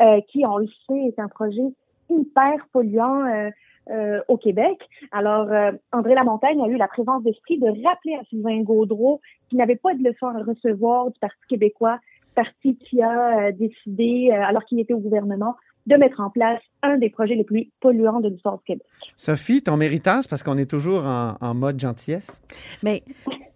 euh, 0.01 0.21
qui, 0.31 0.45
on 0.47 0.59
le 0.59 0.67
sait, 0.89 1.09
est 1.09 1.19
un 1.19 1.29
projet 1.29 1.63
hyper 2.09 2.55
polluant 2.73 3.27
euh, 3.27 3.51
euh, 3.91 4.21
au 4.29 4.37
Québec. 4.37 4.79
Alors, 5.13 5.51
euh, 5.53 5.73
André 5.93 6.15
Lamontagne 6.15 6.61
a 6.63 6.67
eu 6.69 6.77
la 6.77 6.89
présence 6.89 7.23
d'esprit 7.25 7.59
de 7.59 7.67
rappeler 7.87 8.15
à 8.15 8.25
Sylvain 8.31 8.61
Gaudreau 8.63 9.21
qu'il 9.49 9.59
n'avait 9.59 9.77
pas 9.77 9.95
de 9.95 10.03
leçon 10.03 10.27
à 10.27 10.43
recevoir 10.43 11.11
du 11.11 11.19
Parti 11.21 11.37
québécois, 11.49 11.99
parti 12.37 12.77
qui 12.79 13.03
a 13.03 13.49
euh, 13.49 13.53
décidé, 13.53 14.31
euh, 14.31 14.45
alors 14.45 14.65
qu'il 14.65 14.79
était 14.79 14.95
au 14.95 15.01
gouvernement, 15.01 15.57
de 15.87 15.97
mettre 15.97 16.21
en 16.21 16.31
place 16.31 16.61
un 16.83 16.99
des 16.99 17.11
projets 17.11 17.35
les 17.35 17.45
plus 17.45 17.71
polluants 17.81 18.21
de 18.21 18.29
l'histoire 18.29 18.59
du 18.59 18.65
Québec. 18.65 18.87
Sophie, 19.17 19.63
ton 19.63 19.77
méritas, 19.77 20.27
parce 20.29 20.43
qu'on 20.43 20.59
est 20.59 20.71
toujours 20.71 21.05
en, 21.05 21.37
en 21.41 21.55
mode 21.55 21.81
gentillesse? 21.81 22.43
Mais 22.83 23.03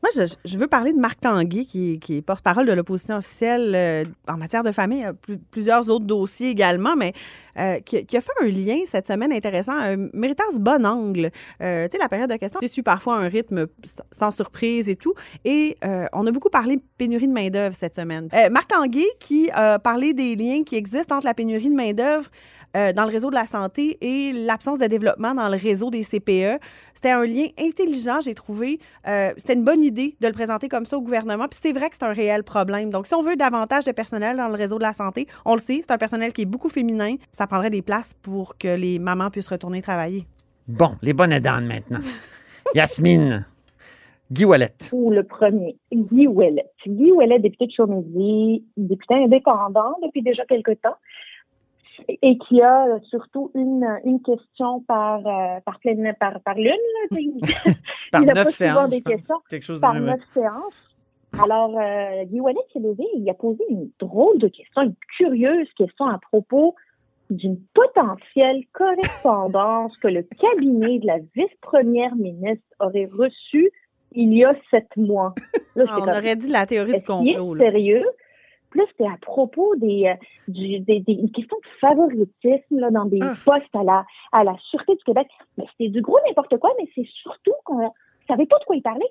moi, 0.03 0.11
je, 0.17 0.35
je 0.45 0.59
veux 0.59 0.67
parler 0.67 0.93
de 0.93 0.99
Marc 0.99 1.21
Tanguay, 1.21 1.65
qui, 1.65 1.99
qui 1.99 2.17
est 2.17 2.23
porte-parole 2.23 2.67
de 2.67 2.73
l'opposition 2.73 3.17
officielle 3.17 3.73
euh, 3.75 4.05
en 4.29 4.37
matière 4.39 4.63
de 4.63 4.73
famille, 4.73 5.05
euh, 5.05 5.13
plus- 5.13 5.39
plusieurs 5.39 5.91
autres 5.91 6.07
dossiers 6.07 6.49
également, 6.49 6.97
mais 6.97 7.13
euh, 7.59 7.79
qui, 7.81 8.07
qui 8.07 8.17
a 8.17 8.21
fait 8.21 8.33
un 8.41 8.47
lien 8.47 8.79
cette 8.87 9.07
semaine 9.07 9.33
intéressant, 9.33 9.75
un 9.77 10.09
méritas 10.15 10.45
bon 10.55 10.87
angle. 10.87 11.31
Euh, 11.61 11.87
tu 11.87 11.93
sais, 11.93 11.99
la 11.99 12.09
période 12.09 12.31
de 12.31 12.37
questions, 12.37 12.61
je 12.63 12.69
suis 12.69 12.83
parfois 12.83 13.17
un 13.17 13.29
rythme 13.29 13.67
sans 14.13 14.31
surprise 14.31 14.89
et 14.89 14.97
tout. 14.97 15.15
Et 15.45 15.77
euh, 15.85 16.07
on 16.13 16.27
a 16.27 16.31
beaucoup 16.31 16.51
parlé 16.51 16.79
pénurie 16.97 17.29
de 17.29 17.33
main-d'œuvre 17.33 17.75
cette 17.75 17.97
semaine. 17.97 18.29
Euh, 18.33 18.49
Marc 18.51 18.69
Tanguay 18.69 19.07
qui 19.19 19.51
a 19.53 19.79
parlé 19.79 20.15
des 20.15 20.35
liens 20.37 20.63
qui 20.65 20.77
existent 20.77 21.17
entre 21.17 21.27
la 21.27 21.35
pénurie 21.35 21.69
de 21.69 21.75
main-d'œuvre 21.75 22.29
euh, 22.77 22.93
dans 22.93 23.05
le 23.05 23.11
réseau 23.11 23.31
de 23.31 23.35
la 23.35 23.47
santé 23.47 23.99
et 24.01 24.33
l'absence 24.33 24.79
de 24.79 24.87
développement 24.87 25.35
dans 25.35 25.49
le 25.49 25.57
réseau 25.57 25.91
des 25.91 26.03
CPE. 26.03 26.61
C'était 26.95 27.11
un 27.11 27.25
lien 27.25 27.47
intelligent, 27.59 28.21
j'ai 28.21 28.35
trouvé. 28.35 28.79
Euh, 29.09 29.33
C'était 29.37 29.55
une 29.55 29.65
bonne 29.65 29.83
idée 29.83 30.17
de 30.21 30.27
le 30.27 30.33
présenter 30.33 30.69
comme 30.69 30.85
ça 30.85 30.97
au 30.97 31.03
gouvernement. 31.03 31.47
Puis 31.49 31.59
c'est 31.63 31.73
vrai 31.73 31.89
que 31.91 31.97
c'est 31.99 32.07
un 32.07 32.13
réel 32.13 32.45
problème. 32.45 32.91
Donc, 32.91 33.07
si 33.07 33.15
on 33.15 33.23
veut 33.23 33.37
davantage 33.37 33.85
de 33.85 33.93
personnel 33.93 34.37
dans 34.37 34.49
le 34.49 34.55
réseau 34.55 34.79
de 34.79 34.83
la 34.83 34.93
santé, 34.93 35.27
on 35.45 35.55
le 35.55 35.61
sait, 35.61 35.81
c'est 35.81 35.91
un 35.93 35.99
personnel 35.99 36.33
qui 36.33 36.43
est 36.43 36.47
beaucoup 36.47 36.69
féminin. 36.69 37.17
Ça 37.33 37.47
prendrait 37.47 37.71
des 37.71 37.83
places 37.83 38.15
pour 38.15 38.57
que 38.59 38.69
les 38.69 38.99
mamans 38.99 39.31
puissent 39.31 39.49
retourner 39.49 39.83
travailler. 39.83 40.27
Bon, 40.69 40.93
les 41.03 41.13
bonnes 41.13 41.39
dames 41.41 41.67
maintenant. 41.67 42.01
Yasmine, 42.75 43.47
Guy 44.31 44.45
Wallet. 44.45 44.77
Ou 44.93 45.11
le 45.11 45.25
premier, 45.25 45.77
Guy 45.93 46.29
Ouellet. 46.29 46.67
Guy 46.87 47.11
Ouellet, 47.11 47.41
député 47.41 47.67
de 47.67 47.73
Chaumézy, 47.73 48.65
député 48.77 49.15
indépendant 49.15 49.97
depuis 50.05 50.23
déjà 50.23 50.45
quelque 50.45 50.73
temps, 50.73 50.95
et 52.09 52.39
qui 52.39 52.61
a 52.63 52.87
euh, 52.87 52.99
surtout 53.09 53.51
une, 53.55 53.87
une 54.05 54.21
question 54.23 54.81
par, 54.83 55.19
euh, 55.27 55.61
par, 55.65 55.79
pleine, 55.81 56.15
par, 56.19 56.41
par 56.41 56.55
lune. 56.57 56.67
là, 56.67 57.17
tu 57.17 57.31
sais. 57.43 57.75
Par 58.13 58.23
Il 58.23 58.27
n'a 58.27 58.33
neuf 58.35 58.51
séances, 58.51 58.91
des 58.91 59.03
questions. 59.03 59.37
Quelque 59.49 59.65
chose 59.65 59.77
de 59.77 59.81
par 59.83 59.95
neuf 59.95 60.21
séances. 60.35 60.97
Alors, 61.41 61.79
euh, 61.79 62.25
Guy 62.25 62.41
Ouellet 62.41 62.59
s'est 62.73 62.81
levé 62.81 63.05
et 63.15 63.19
il 63.19 63.31
a 63.31 63.35
posé 63.35 63.63
une 63.71 63.89
drôle 64.01 64.39
de 64.39 64.49
question, 64.49 64.83
une 64.83 64.95
curieuse 65.17 65.69
question 65.77 66.07
à 66.07 66.19
propos 66.19 66.75
d'une 67.31 67.57
potentielle 67.73 68.65
correspondance 68.73 69.97
que 69.99 70.09
le 70.09 70.23
cabinet 70.25 70.99
de 70.99 71.07
la 71.07 71.19
vice-première 71.37 72.17
ministre 72.17 72.65
aurait 72.81 73.09
reçue 73.17 73.71
il 74.13 74.35
y 74.35 74.45
a 74.45 74.55
sept 74.73 74.89
mois. 74.97 75.33
Là, 75.77 75.85
Ah, 75.89 75.97
on 75.99 76.01
comme, 76.01 76.09
aurait 76.09 76.35
dit 76.35 76.51
la 76.51 76.67
théorie 76.67 76.91
du 76.91 76.97
est-ce 76.97 77.05
qu'il 77.05 77.29
est 77.29 77.35
complot. 77.35 77.55
là. 77.55 77.71
Plus 78.71 78.83
c'était 78.93 79.09
à 79.11 79.17
propos 79.21 79.75
des, 79.77 80.07
euh, 80.07 80.15
du, 80.49 80.79
des, 80.81 81.01
des 81.01 81.13
une 81.13 81.31
question 81.33 81.57
de 81.57 81.69
favoritisme 81.81 82.79
là, 82.79 82.91
dans 82.91 83.05
des 83.05 83.19
Ah. 83.23 83.35
postes 83.45 83.75
à 83.75 83.83
la, 83.83 84.05
à 84.33 84.45
la 84.45 84.55
Sûreté 84.71 84.95
du 84.97 85.05
Québec. 85.05 85.27
Mais 85.59 85.65
c'était 85.73 85.91
du 85.91 86.01
gros 86.03 86.19
n'importe 86.27 86.57
quoi, 86.59 86.71
mais 86.79 86.89
c'est 86.95 87.07
surtout 87.23 87.53
qu'on 87.65 87.93
savait 88.29 88.47
pas 88.47 88.59
de 88.59 88.65
quoi 88.65 88.77
il 88.77 88.83
parlait. 88.83 89.11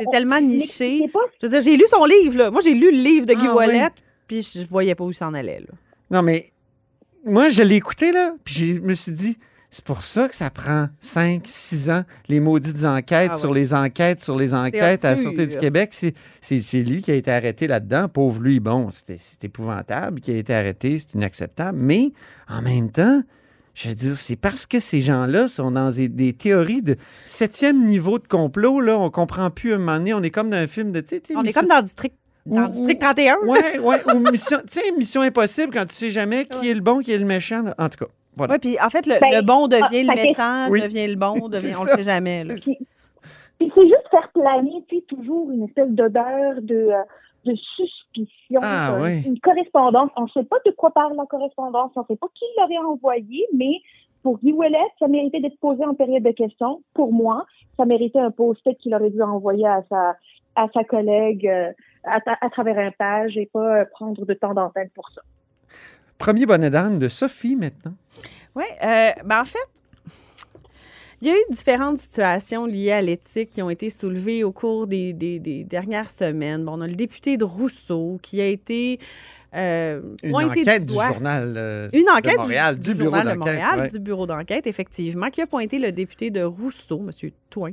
C'est 0.00 0.10
tellement 0.10 0.40
niché. 0.40 1.08
pas 1.12 1.20
Je 1.40 1.46
veux 1.46 1.50
dire, 1.52 1.60
j'ai 1.62 1.76
lu 1.78 1.84
son 1.88 2.04
livre. 2.04 2.36
Là. 2.38 2.50
Moi, 2.50 2.60
j'ai 2.62 2.74
lu 2.74 2.90
le 2.90 2.98
livre 2.98 3.24
de 3.26 3.32
Guy 3.34 3.46
Ah, 3.48 3.54
Wallet, 3.54 3.82
oui. 3.84 4.02
puis 4.28 4.42
je 4.42 4.66
voyais 4.66 4.94
pas 4.94 5.04
où 5.04 5.10
il 5.10 5.14
s'en 5.14 5.32
allait. 5.32 5.60
Là. 5.60 5.66
Non, 6.10 6.22
mais 6.22 6.46
moi, 7.24 7.48
je 7.48 7.62
l'ai 7.62 7.76
écouté, 7.76 8.12
là, 8.12 8.34
puis 8.44 8.54
je 8.74 8.80
me 8.80 8.92
suis 8.94 9.12
dit, 9.12 9.38
c'est 9.74 9.84
pour 9.86 10.02
ça 10.02 10.28
que 10.28 10.34
ça 10.34 10.50
prend 10.50 10.88
5, 11.00 11.44
6 11.46 11.88
ans, 11.90 12.04
les 12.28 12.40
maudites 12.40 12.84
enquêtes 12.84 13.30
Ah 13.32 13.38
sur 13.38 13.54
les 13.54 13.72
enquêtes 13.72 14.20
sur 14.20 14.36
les 14.36 14.52
enquêtes 14.52 15.02
à 15.02 15.12
la. 15.12 15.16
Sûreté 15.16 15.46
du 15.46 15.56
Québec. 15.56 15.94
C'est 16.42 16.82
lui 16.82 17.00
qui 17.00 17.10
a 17.10 17.14
été 17.14 17.30
arrêté 17.30 17.66
là-dedans. 17.66 18.06
Pauvre 18.08 18.42
lui, 18.42 18.60
bon, 18.60 18.90
c'est 18.90 19.42
épouvantable 19.42 20.20
qui 20.20 20.30
a 20.30 20.36
été 20.36 20.52
arrêté, 20.52 20.98
c'est 20.98 21.14
inacceptable. 21.14 21.78
Mais 21.80 22.12
en 22.50 22.60
même 22.60 22.90
temps, 22.90 23.22
je 23.72 23.88
veux 23.88 23.94
dire, 23.94 24.18
c'est 24.18 24.36
parce 24.36 24.66
que 24.66 24.78
ces 24.78 25.00
gens-là 25.00 25.48
sont 25.48 25.70
dans 25.70 25.90
des, 25.90 26.10
des 26.10 26.34
théories 26.34 26.82
de 26.82 26.96
septième 27.24 27.82
niveau 27.82 28.18
de 28.18 28.28
complot, 28.28 28.78
là, 28.82 28.98
on 28.98 29.08
comprend 29.08 29.48
plus 29.50 29.72
à 29.72 29.76
un 29.76 29.78
moment 29.78 29.96
donné, 29.96 30.12
on 30.12 30.22
est 30.22 30.30
comme 30.30 30.50
dans 30.50 30.58
un 30.58 30.66
film 30.66 30.92
de, 30.92 31.00
tu 31.00 31.08
sais, 31.14 31.20
tu 31.22 31.32
sais, 31.32 31.38
On 31.38 31.44
est 31.44 31.52
comme 31.54 31.64
dans 31.66 31.76
le 31.78 31.84
district, 31.84 32.14
dans 32.44 32.66
Ou- 32.66 32.68
district 32.68 33.00
ou- 33.00 33.04
31. 33.04 33.36
Ouais, 33.46 33.78
ouais, 33.78 34.14
ou 34.14 34.18
mission, 34.30 34.58
mission 34.98 35.22
impossible 35.22 35.72
quand 35.72 35.86
tu 35.86 35.94
sais 35.94 36.10
jamais 36.10 36.44
qui 36.50 36.68
est 36.68 36.74
le 36.74 36.82
bon, 36.82 36.98
qui 36.98 37.12
est 37.12 37.18
le 37.18 37.24
méchant. 37.24 37.62
là. 37.62 37.74
En 37.78 37.88
tout 37.88 38.04
cas, 38.04 38.10
voilà. 38.36 38.54
Oui, 38.54 38.58
puis 38.60 38.76
en 38.84 38.88
fait, 38.90 39.06
le, 39.06 39.20
Ben, 39.20 39.30
le 39.32 39.42
bon 39.42 39.68
devient 39.68 40.06
ah, 40.08 40.14
le 40.14 40.22
méchant, 40.22 40.70
Oui. 40.70 40.80
devient 40.82 41.06
le 41.08 41.16
bon, 41.16 41.48
devient, 41.48 41.68
C'est 41.70 41.76
on 41.76 41.84
ça. 41.84 41.92
le 41.92 41.98
sait 42.02 42.10
jamais. 42.10 42.44
Puis, 42.62 42.78
puis 43.58 43.72
c'est 43.74 43.82
juste 43.82 44.08
faire 44.10 44.30
planer, 44.32 44.84
tu 44.88 44.96
sais, 44.96 45.02
toujours 45.08 45.50
une 45.50 45.64
espèce 45.64 45.90
d'odeur 45.90 46.54
de, 46.62 46.74
euh, 46.92 47.02
de 47.44 47.54
suspicion, 47.76 48.60
Ah, 48.62 48.94
euh, 48.94 49.02
oui. 49.04 49.22
une 49.26 49.38
correspondance. 49.40 50.10
On 50.16 50.22
ne 50.24 50.28
sait 50.28 50.44
pas 50.44 50.56
de 50.64 50.70
quoi 50.72 50.90
parle 50.92 51.16
la 51.16 51.26
correspondance, 51.26 51.92
on 51.96 52.00
ne 52.00 52.06
sait 52.06 52.16
pas 52.16 52.28
qui 52.34 52.44
l'aurait 52.58 52.84
envoyé, 52.86 53.46
mais 53.54 53.80
pour 54.22 54.38
Guy 54.38 54.52
Ouellet, 54.52 54.78
ça 54.98 55.08
méritait 55.08 55.40
d'être 55.40 55.58
posé 55.58 55.84
en 55.84 55.94
période 55.94 56.22
de 56.22 56.30
questions. 56.30 56.80
Pour 56.94 57.12
moi, 57.12 57.44
ça 57.76 57.84
méritait 57.84 58.20
un 58.20 58.30
post-it 58.30 58.78
qu'il 58.78 58.94
aurait 58.94 59.10
dû 59.10 59.20
envoyer 59.22 59.66
à 59.66 59.82
sa, 59.88 60.16
à 60.54 60.68
sa 60.72 60.84
collègue 60.84 61.46
euh, 61.48 61.72
à, 62.04 62.20
à 62.40 62.50
travers 62.50 62.78
un 62.78 62.90
page 62.92 63.36
et 63.36 63.46
pas 63.52 63.80
euh, 63.80 63.84
prendre 63.90 64.24
de 64.24 64.34
temps 64.34 64.54
d'antenne 64.54 64.90
pour 64.94 65.08
ça. 65.10 65.22
Premier 66.22 66.46
bonnet 66.46 66.70
d'âne 66.70 67.00
de 67.00 67.08
Sophie 67.08 67.56
maintenant. 67.56 67.94
Oui, 68.54 68.62
ben 68.80 69.40
en 69.40 69.44
fait, 69.44 69.58
il 71.20 71.26
y 71.26 71.30
a 71.32 71.34
eu 71.34 71.42
différentes 71.50 71.98
situations 71.98 72.64
liées 72.64 72.92
à 72.92 73.02
l'éthique 73.02 73.48
qui 73.48 73.60
ont 73.60 73.70
été 73.70 73.90
soulevées 73.90 74.44
au 74.44 74.52
cours 74.52 74.86
des, 74.86 75.12
des- 75.12 75.40
des 75.40 75.64
dernières 75.64 76.08
semaines. 76.08 76.64
Bon, 76.64 76.78
on 76.78 76.80
a 76.80 76.86
le 76.86 76.94
député 76.94 77.36
de 77.38 77.44
Rousseau 77.44 78.20
qui 78.22 78.40
a 78.40 78.46
été 78.46 79.00
euh, 79.54 80.00
Une 80.22 80.30
pointé 80.30 80.60
enquête 80.62 80.86
du 80.86 80.94
journal 80.94 81.54
euh, 81.56 81.88
Une 81.92 82.04
de 82.04 82.36
Montréal, 82.38 82.78
du, 82.78 82.92
du, 82.92 82.96
bureau 82.98 83.14
Journal 83.16 83.24
de 83.24 83.38
d'enquête. 83.38 83.54
Montréal, 83.54 83.80
ouais. 83.80 83.88
du 83.88 83.98
bureau 83.98 84.26
d'enquête, 84.26 84.66
effectivement, 84.66 85.28
qui 85.30 85.42
a 85.42 85.46
pointé 85.46 85.78
le 85.78 85.92
député 85.92 86.30
de 86.30 86.42
Rousseau, 86.42 87.00
M. 87.00 87.30
Toin, 87.50 87.72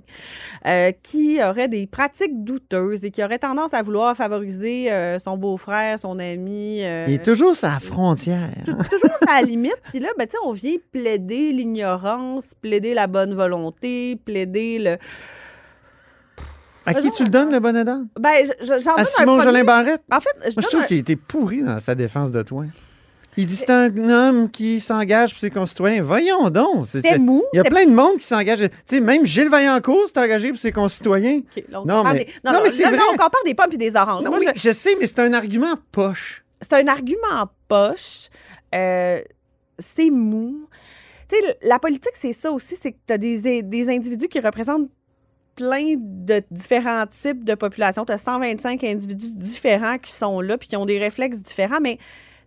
euh, 0.67 0.91
qui 1.03 1.39
aurait 1.41 1.69
des 1.69 1.87
pratiques 1.87 2.43
douteuses 2.43 3.05
et 3.05 3.11
qui 3.11 3.23
aurait 3.23 3.39
tendance 3.39 3.73
à 3.73 3.81
vouloir 3.81 4.13
favoriser 4.15 4.91
euh, 4.91 5.19
son 5.19 5.37
beau-frère, 5.37 5.97
son 5.97 6.19
ami. 6.19 6.83
euh, 6.83 7.05
Il 7.07 7.13
est 7.13 7.23
toujours 7.23 7.55
sa 7.55 7.79
frontière. 7.79 8.49
tou- 8.65 8.73
toujours 8.73 9.15
à 9.27 9.39
la 9.39 9.47
limite. 9.47 9.77
Puis 9.89 9.99
là, 9.99 10.09
ben, 10.17 10.27
on 10.43 10.51
vient 10.51 10.75
plaider 10.91 11.53
l'ignorance, 11.53 12.53
plaider 12.61 12.93
la 12.93 13.07
bonne 13.07 13.33
volonté, 13.33 14.17
plaider 14.25 14.79
le. 14.79 14.97
À 16.89 16.93
qui 17.01 17.11
tu 17.11 17.23
le 17.23 17.29
donnes, 17.29 17.51
le 17.51 17.59
bonnet 17.59 17.83
d'âne? 17.83 18.07
Ben, 18.19 18.43
j'en 18.61 18.95
À 18.95 19.03
Simon. 19.05 19.39
Jolin 19.41 19.63
Barrette? 19.63 20.01
En 20.11 20.19
fait, 20.19 20.29
je 20.37 20.41
Moi, 20.41 20.49
je 20.49 20.55
donne 20.55 20.63
trouve 20.65 20.81
un- 20.81 20.85
qu'il 20.85 20.97
été 20.97 21.15
pourri 21.15 21.61
dans 21.61 21.79
sa 21.79 21.95
défense 21.95 22.31
de 22.31 22.41
toi. 22.41 22.65
Il 23.37 23.45
dit 23.45 23.55
c'est 23.55 23.69
un 23.69 23.95
homme 24.09 24.49
qui 24.49 24.79
s'engage 24.81 25.31
pour 25.31 25.39
ses 25.39 25.49
concitoyens. 25.51 26.01
Voyons 26.01 26.49
donc. 26.49 26.85
c'est- 26.87 27.17
mou. 27.19 27.43
Il 27.53 27.57
y 27.57 27.59
a 27.59 27.63
plein 27.63 27.85
de 27.85 27.91
monde 27.93 28.17
qui 28.17 28.25
s'engage. 28.25 28.59
Tu 28.59 28.67
sais, 28.85 28.99
même 28.99 29.25
Gilles 29.25 29.49
Vaillancourt 29.49 30.07
s'est 30.07 30.19
engagé 30.19 30.49
pour 30.49 30.57
ses 30.59 30.71
concitoyens. 30.73 31.41
Là, 31.69 31.81
Non, 31.85 32.03
mais- 32.03 32.25
des- 32.25 32.33
non, 32.43 32.53
non, 32.53 32.59
mais 32.63 32.69
c'est 32.69 32.83
vrai. 32.83 32.97
on 33.07 33.11
compare 33.11 33.41
des 33.45 33.53
pommes 33.53 33.71
et 33.71 33.77
des 33.77 33.95
oranges. 33.95 34.23
Non, 34.25 34.31
Moi, 34.31 34.39
oui, 34.41 34.47
je- 34.55 34.59
je 34.69 34.71
sais, 34.73 34.97
mais 34.99 35.07
c'est 35.07 35.19
un 35.19 35.31
argument 35.33 35.75
poche. 35.91 36.43
c'est 36.61 36.73
un 36.73 36.87
argument 36.87 37.47
poche. 37.69 38.27
Euh, 38.75 39.21
c'est 39.77 40.09
mou. 40.09 40.67
Tu 41.29 41.35
sais, 41.39 41.57
la 41.61 41.79
politique, 41.79 42.13
c'est 42.19 42.33
ça 42.33 42.51
aussi, 42.51 42.75
c'est 42.81 42.91
que 42.91 42.97
tu 43.07 43.13
as 43.13 43.17
des, 43.19 43.61
des 43.61 43.89
individus 43.89 44.27
qui 44.27 44.39
représentent 44.39 44.89
plein 45.59 45.95
de 45.97 46.41
différents 46.51 47.05
types 47.07 47.43
de 47.43 47.53
populations. 47.53 48.05
Tu 48.05 48.13
as 48.13 48.17
125 48.17 48.81
individus 48.83 49.35
différents 49.37 49.97
qui 49.97 50.11
sont 50.11 50.39
là 50.41 50.57
puis 50.57 50.67
qui 50.69 50.77
ont 50.77 50.85
des 50.85 50.97
réflexes 50.99 51.41
différents, 51.41 51.81
mais 51.81 51.97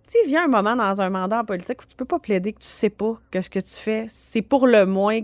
tu 0.06 0.18
sais, 0.18 0.26
vient 0.26 0.44
un 0.44 0.48
moment 0.48 0.74
dans 0.76 1.00
un 1.02 1.10
mandat 1.10 1.40
en 1.40 1.44
politique 1.44 1.82
où 1.82 1.86
tu 1.86 1.94
peux 1.94 2.04
pas 2.06 2.18
plaider 2.18 2.52
que 2.54 2.58
tu 2.60 2.66
sais 2.66 2.90
pas 2.90 3.12
que 3.30 3.40
ce 3.42 3.50
que 3.50 3.60
tu 3.60 3.74
fais, 3.74 4.06
c'est 4.08 4.42
pour 4.42 4.66
le 4.66 4.86
moins 4.86 5.20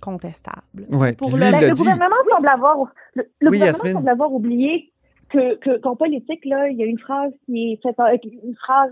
contestable. 0.00 0.62
Ouais, 0.90 1.14
Pour 1.14 1.30
le- 1.32 1.38
Ben, 1.50 1.60
le 1.60 1.70
dit. 1.70 1.78
gouvernement 1.82 2.16
semble 2.30 2.48
avoir 2.48 2.76
le, 3.14 3.22
le 3.40 3.50
Oui, 3.50 3.58
gouvernement 3.58 3.66
Yasmine. 3.66 3.92
semble 3.94 4.08
avoir 4.10 4.32
oublié 4.32 4.92
que 5.30 5.56
que- 5.56 5.78
qu'en 5.78 5.96
politique 5.96 6.44
là, 6.44 6.68
il 6.68 6.76
y 6.76 6.82
a 6.82 6.86
une 6.86 6.98
phrase 6.98 7.32
qui 7.46 7.72
est 7.72 7.82
faite 7.82 7.98
en- 7.98 8.06
une 8.08 8.54
phrase 8.56 8.90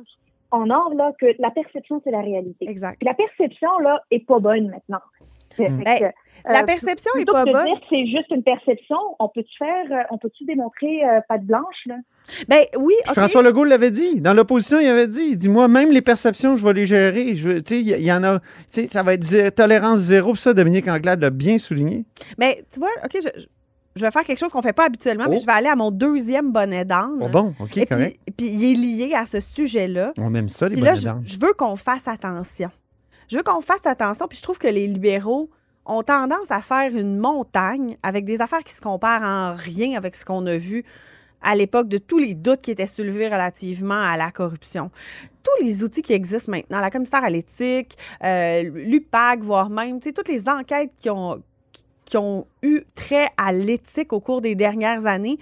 en 0.50 0.70
or 0.70 0.94
là 0.94 1.12
que 1.20 1.26
la 1.38 1.50
perception 1.50 2.00
c'est 2.04 2.10
la 2.10 2.20
réalité. 2.22 2.64
Exact. 2.68 2.98
Puis 2.98 3.06
la 3.06 3.14
perception 3.14 3.78
là 3.80 4.00
est 4.10 4.24
pas 4.26 4.38
bonne 4.38 4.68
maintenant. 4.70 5.00
Mm. 5.62 5.84
que, 5.84 6.04
La 6.50 6.60
euh, 6.60 6.64
perception 6.64 7.10
est 7.18 7.24
pas 7.24 7.44
que 7.44 7.48
de 7.48 7.52
bonne. 7.52 7.64
dire 7.64 7.80
que 7.80 7.86
c'est 7.90 8.06
juste 8.06 8.30
une 8.30 8.42
perception, 8.42 8.96
on 9.18 9.28
peut-tu 9.28 9.56
faire, 9.58 9.84
euh, 9.90 10.02
on 10.10 10.18
peut-tu 10.18 10.44
démontrer 10.44 11.02
euh, 11.04 11.20
patte 11.28 11.44
blanche 11.44 11.76
là? 11.86 11.94
Ben 12.48 12.60
oui. 12.78 12.94
François 13.06 13.42
Legault 13.42 13.64
l'avait 13.64 13.90
dit. 13.90 14.20
Dans 14.20 14.34
l'opposition, 14.34 14.78
il 14.80 14.86
avait 14.88 15.06
dit, 15.06 15.28
il 15.32 15.36
dit, 15.36 15.48
moi, 15.48 15.68
même 15.68 15.90
les 15.90 16.02
perceptions, 16.02 16.56
je 16.56 16.64
vais 16.64 16.72
les 16.72 16.86
gérer. 16.86 17.34
Je 17.34 17.50
il 17.74 18.04
y, 18.06 18.12
en 18.12 18.24
a, 18.24 18.40
tu 18.40 18.46
sais, 18.70 18.86
ça 18.88 19.02
va 19.02 19.14
être 19.14 19.22
zé- 19.24 19.50
tolérance 19.52 19.98
zéro. 20.00 20.32
Puis 20.32 20.40
ça, 20.42 20.54
Dominique 20.54 20.88
Anglade 20.88 21.20
l'a 21.20 21.30
bien 21.30 21.58
souligné. 21.58 22.04
Mais 22.38 22.64
tu 22.72 22.78
vois, 22.80 22.88
OK, 23.04 23.10
je, 23.14 23.28
je- 23.40 23.46
je 23.96 24.00
vais 24.00 24.10
faire 24.10 24.24
quelque 24.24 24.38
chose 24.38 24.50
qu'on 24.50 24.62
fait 24.62 24.72
pas 24.72 24.86
habituellement, 24.86 25.26
mais 25.28 25.36
Oh. 25.36 25.40
je 25.40 25.46
vais 25.46 25.52
aller 25.52 25.68
à 25.68 25.76
mon 25.76 25.90
deuxième 25.92 26.50
bonnet 26.50 26.84
d'âne. 26.84 27.18
Oh 27.20 27.28
bon, 27.28 27.54
OK, 27.60 27.76
Et 27.76 27.86
correct. 27.86 28.18
puis, 28.26 28.34
puis 28.36 28.46
il 28.48 28.72
est 28.72 29.06
lié 29.08 29.14
à 29.14 29.24
ce 29.24 29.38
sujet-là. 29.38 30.12
On 30.18 30.34
aime 30.34 30.48
ça, 30.48 30.68
les 30.68 30.74
Puis 30.74 30.82
bonnets 30.82 30.96
je, 30.96 31.04
d'âne. 31.04 31.22
je 31.24 31.38
veux 31.38 31.52
qu'on 31.52 31.76
fasse 31.76 32.08
attention. 32.08 32.70
Je 33.28 33.36
veux 33.36 33.42
qu'on 33.42 33.60
fasse 33.60 33.86
attention, 33.86 34.26
puis 34.28 34.38
je 34.38 34.42
trouve 34.42 34.58
que 34.58 34.68
les 34.68 34.86
libéraux 34.86 35.50
ont 35.86 36.02
tendance 36.02 36.50
à 36.50 36.60
faire 36.60 36.94
une 36.94 37.18
montagne 37.18 37.96
avec 38.02 38.24
des 38.24 38.40
affaires 38.40 38.64
qui 38.64 38.72
se 38.72 38.80
comparent 38.80 39.22
en 39.22 39.54
rien 39.54 39.96
avec 39.96 40.14
ce 40.14 40.24
qu'on 40.24 40.46
a 40.46 40.56
vu 40.56 40.84
à 41.42 41.54
l'époque 41.54 41.88
de 41.88 41.98
tous 41.98 42.18
les 42.18 42.34
doutes 42.34 42.62
qui 42.62 42.70
étaient 42.70 42.86
soulevés 42.86 43.28
relativement 43.28 44.00
à 44.00 44.16
la 44.16 44.30
corruption. 44.30 44.90
Tous 45.42 45.64
les 45.64 45.84
outils 45.84 46.00
qui 46.00 46.14
existent 46.14 46.50
maintenant, 46.50 46.80
la 46.80 46.90
commissaire 46.90 47.22
à 47.22 47.28
l'éthique, 47.28 47.96
euh, 48.24 48.62
l'UPAC, 48.62 49.40
voire 49.40 49.68
même, 49.68 50.00
toutes 50.00 50.28
les 50.28 50.48
enquêtes 50.48 50.92
qui 50.96 51.10
ont, 51.10 51.42
qui 52.06 52.16
ont 52.16 52.46
eu 52.62 52.80
trait 52.94 53.28
à 53.36 53.52
l'éthique 53.52 54.14
au 54.14 54.20
cours 54.20 54.40
des 54.40 54.54
dernières 54.54 55.04
années 55.06 55.38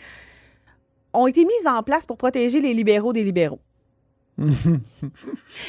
ont 1.15 1.27
été 1.29 1.45
mises 1.45 1.67
en 1.67 1.83
place 1.83 2.05
pour 2.05 2.17
protéger 2.17 2.61
les 2.61 2.75
libéraux 2.75 3.13
des 3.13 3.23
libéraux. 3.23 3.61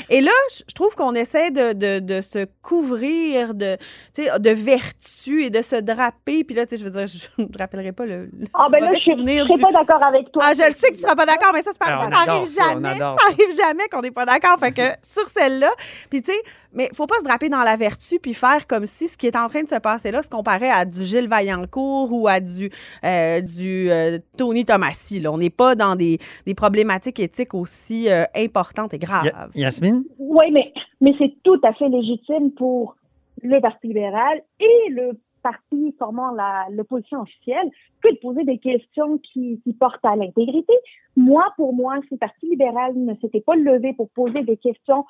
Et 0.10 0.22
là, 0.22 0.32
je 0.68 0.74
trouve 0.74 0.96
qu'on 0.96 1.14
essaie 1.14 1.52
de, 1.52 1.74
de, 1.74 2.00
de 2.00 2.22
se 2.22 2.46
couvrir 2.62 3.54
de, 3.54 3.78
tu 4.14 4.24
sais, 4.24 4.40
de 4.40 4.50
vertu 4.52 5.44
et 5.44 5.50
de 5.50 5.62
se 5.62 5.76
draper. 5.76 6.44
Puis 6.44 6.56
là, 6.56 6.66
tu 6.66 6.76
sais, 6.78 6.84
je 6.84 6.88
veux 6.90 6.92
dire, 6.92 7.08
je 7.38 7.42
ne 7.44 7.48
rappellerai 7.58 7.92
pas 7.92 8.06
le, 8.06 8.26
le 8.26 8.46
Ah, 8.54 8.68
ben 8.72 8.80
là, 8.80 8.92
je 8.94 9.12
ne 9.12 9.26
serais 9.46 9.56
du- 9.56 9.62
pas 9.62 9.72
d'accord 9.72 10.04
avec 10.04 10.32
toi. 10.32 10.44
Ah, 10.46 10.54
je 10.54 10.66
le 10.66 10.72
sais 10.72 10.88
que 10.90 10.94
tu 10.96 11.02
ne 11.02 11.02
seras 11.02 11.16
pas 11.16 11.26
d'accord, 11.26 11.52
mais 11.54 11.62
ça, 11.62 11.72
c'est 11.72 11.80
pas 11.80 11.86
Ah, 11.90 12.08
grave. 12.08 12.14
Ça 12.14 12.22
adore 12.22 12.36
arrive 12.36 12.48
ça, 12.48 12.64
on 12.64 12.74
jamais. 12.74 13.00
Ça 13.00 13.16
ça. 13.20 13.26
arrive 13.30 13.56
jamais 13.58 13.88
qu'on 13.92 14.02
n'est 14.02 14.12
pas 14.12 14.26
d'accord. 14.26 14.58
Fait 14.60 14.72
que 14.72 14.82
sur 15.04 15.28
celle-là, 15.30 15.72
puis 16.10 16.22
tu 16.22 16.32
sais, 16.32 16.38
mais 16.74 16.90
faut 16.96 17.06
pas 17.06 17.20
se 17.20 17.24
draper 17.24 17.50
dans 17.50 17.62
la 17.64 17.76
vertu 17.76 18.20
puis 18.20 18.34
faire 18.34 18.66
comme 18.66 18.86
si 18.88 19.08
ce 19.08 19.18
qui 19.18 19.28
est 19.28 19.36
en 19.36 19.48
train 19.48 19.62
de 19.62 19.70
se 19.70 19.76
passer 19.76 20.10
là 20.10 20.24
se 20.24 20.28
comparait 20.30 20.72
à 20.72 20.86
du 20.86 21.04
Gilles 21.04 21.28
Vaillancourt 21.28 22.12
ou 22.12 22.28
à 22.28 22.40
du, 22.40 22.72
euh, 23.06 23.42
du 23.42 23.92
euh, 23.92 24.18
Tony 24.38 24.66
Tomassi. 24.66 25.20
Là. 25.20 25.32
On 25.32 25.38
n'est 25.38 25.52
pas 25.52 25.76
dans 25.76 25.96
des, 25.96 26.18
des 26.48 26.56
problématiques 26.56 27.20
éthiques 27.20 27.54
aussi 27.54 28.10
euh, 28.10 28.24
importantes 28.36 28.53
et 28.94 28.98
graves. 29.00 29.26
Ya- 29.26 29.48
Yasmine? 29.56 30.04
Oui, 30.20 30.52
mais, 30.52 30.72
mais 31.02 31.14
c'est 31.18 31.34
tout 31.44 31.60
à 31.64 31.74
fait 31.74 31.90
légitime 31.90 32.52
pour 32.52 32.96
le 33.42 33.60
Parti 33.60 33.88
libéral 33.88 34.42
et 34.60 34.90
le 34.92 35.12
parti 35.42 35.94
formant 36.00 36.32
la- 36.32 36.68
l'opposition 36.72 37.20
officielle 37.22 37.70
que 38.02 38.10
de 38.14 38.18
poser 38.20 38.44
des 38.46 38.58
questions 38.60 39.18
qui, 39.18 39.60
qui 39.64 39.74
portent 39.74 40.06
à 40.06 40.16
l'intégrité. 40.16 40.74
Moi, 41.18 41.44
pour 41.58 41.74
moi, 41.74 41.96
si 42.08 42.14
le 42.14 42.18
Parti 42.18 42.50
libéral 42.50 42.94
ne 42.96 43.14
s'était 43.16 43.42
pas 43.42 43.56
levé 43.56 43.94
pour 43.94 44.10
poser 44.12 44.44
des 44.44 44.56
questions 44.58 45.04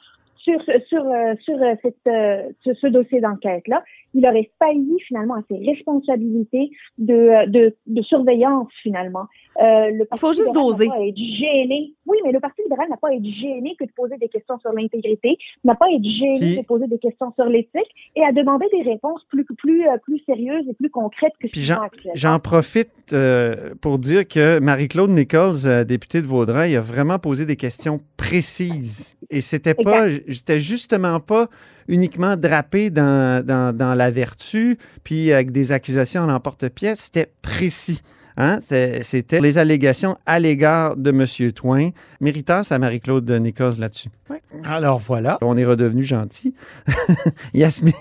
sur, 0.44 0.62
ce- 0.66 0.80
sur, 0.90 1.04
euh, 1.06 1.34
sur, 1.42 1.56
euh, 1.62 1.74
cette, 1.82 1.96
euh, 2.08 2.50
ce, 2.64 2.88
dossier 2.88 3.22
d'enquête-là, 3.22 3.84
il 4.14 4.26
aurait 4.28 4.50
failli 4.60 4.98
finalement 5.08 5.36
à 5.36 5.42
ses 5.50 5.58
responsabilités 5.66 6.70
de, 6.98 7.50
de, 7.50 7.76
de 7.88 8.02
surveillance 8.04 8.68
finalement. 8.82 9.26
Euh, 9.62 9.90
le 9.92 10.06
Parti 10.06 10.20
faut 10.20 10.34
juste 10.34 10.54
doser. 10.54 10.88
pas 10.88 10.96
à 10.96 11.06
être 11.06 11.16
gêné. 11.16 11.94
Oui, 12.06 12.18
mais 12.26 12.32
le 12.32 12.40
Parti 12.40 12.62
libéral 12.64 12.90
n'a 12.90 12.98
pas 12.98 13.10
à 13.10 13.14
être 13.14 13.24
gêné 13.26 13.76
que 13.80 13.86
de 13.86 13.92
poser 13.96 14.18
des 14.18 14.28
questions 14.28 14.58
sur 14.60 14.72
l'intégrité, 14.74 15.38
n'a 15.64 15.76
pas 15.76 15.86
à 15.86 15.90
être 15.96 16.04
gêné 16.04 16.40
Puis- 16.40 16.58
de 16.58 16.66
poser 16.66 16.88
des 16.88 17.00
questions 17.00 17.32
sur 17.36 17.46
l'éthique 17.46 17.90
et 18.16 18.24
à 18.24 18.32
demander 18.32 18.66
des 18.74 18.82
réponses 18.82 19.24
plus 19.30 19.46
plus 19.46 19.86
plus 20.04 20.20
sérieuses 20.26 20.68
et 20.70 20.74
plus 20.74 20.90
concrètes 20.90 21.34
que 21.40 21.48
ce 21.54 21.60
j'en, 22.16 22.34
a 22.34 22.40
profite 22.40 22.90
euh, 23.14 23.74
pour 23.82 23.98
dire 24.00 24.28
que 24.28 24.60
Marie-Claude 24.60 25.10
Nichols, 25.12 25.86
députée 25.88 26.22
de 26.22 26.28
Vaudreuil, 26.28 26.76
a 26.76 26.82
vraiment 26.82 27.20
posé 27.20 27.46
des 27.46 27.56
questions 27.56 28.00
précises. 28.18 29.16
Et 29.34 29.42
c'était 29.42 29.74
pas, 29.74 30.08
c'était 30.30 30.62
justement 30.62 31.20
pas 31.20 31.50
uniquement 31.88 32.38
drapé 32.38 32.90
dans, 32.90 33.44
dans, 33.46 33.76
dans 33.76 33.96
la 33.96 34.12
vertu, 34.12 34.78
puis 35.04 35.34
avec 35.34 35.52
des 35.52 35.72
accusations 35.72 36.22
en 36.22 36.30
emporte-pièce, 36.30 37.02
c'était 37.06 37.32
précis. 37.42 38.02
Hein? 38.38 38.60
C'était 38.62 39.42
les 39.42 39.58
allégations 39.58 40.18
à 40.26 40.40
l'égard 40.40 40.96
de 40.98 41.12
M. 41.12 41.52
Twain. 41.52 41.90
Méritas 42.20 42.68
à 42.72 42.80
Marie-Claude 42.80 43.30
Nichols 43.30 43.80
là-dessus. 43.80 44.10
Oui. 44.30 44.38
Alors 44.64 45.00
voilà, 45.00 45.38
on 45.42 45.58
est 45.58 45.66
redevenu 45.66 46.04
gentil. 46.04 46.56
Yasmine, 47.54 47.94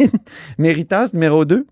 Méritas 0.58 1.10
numéro 1.12 1.44
2. 1.44 1.66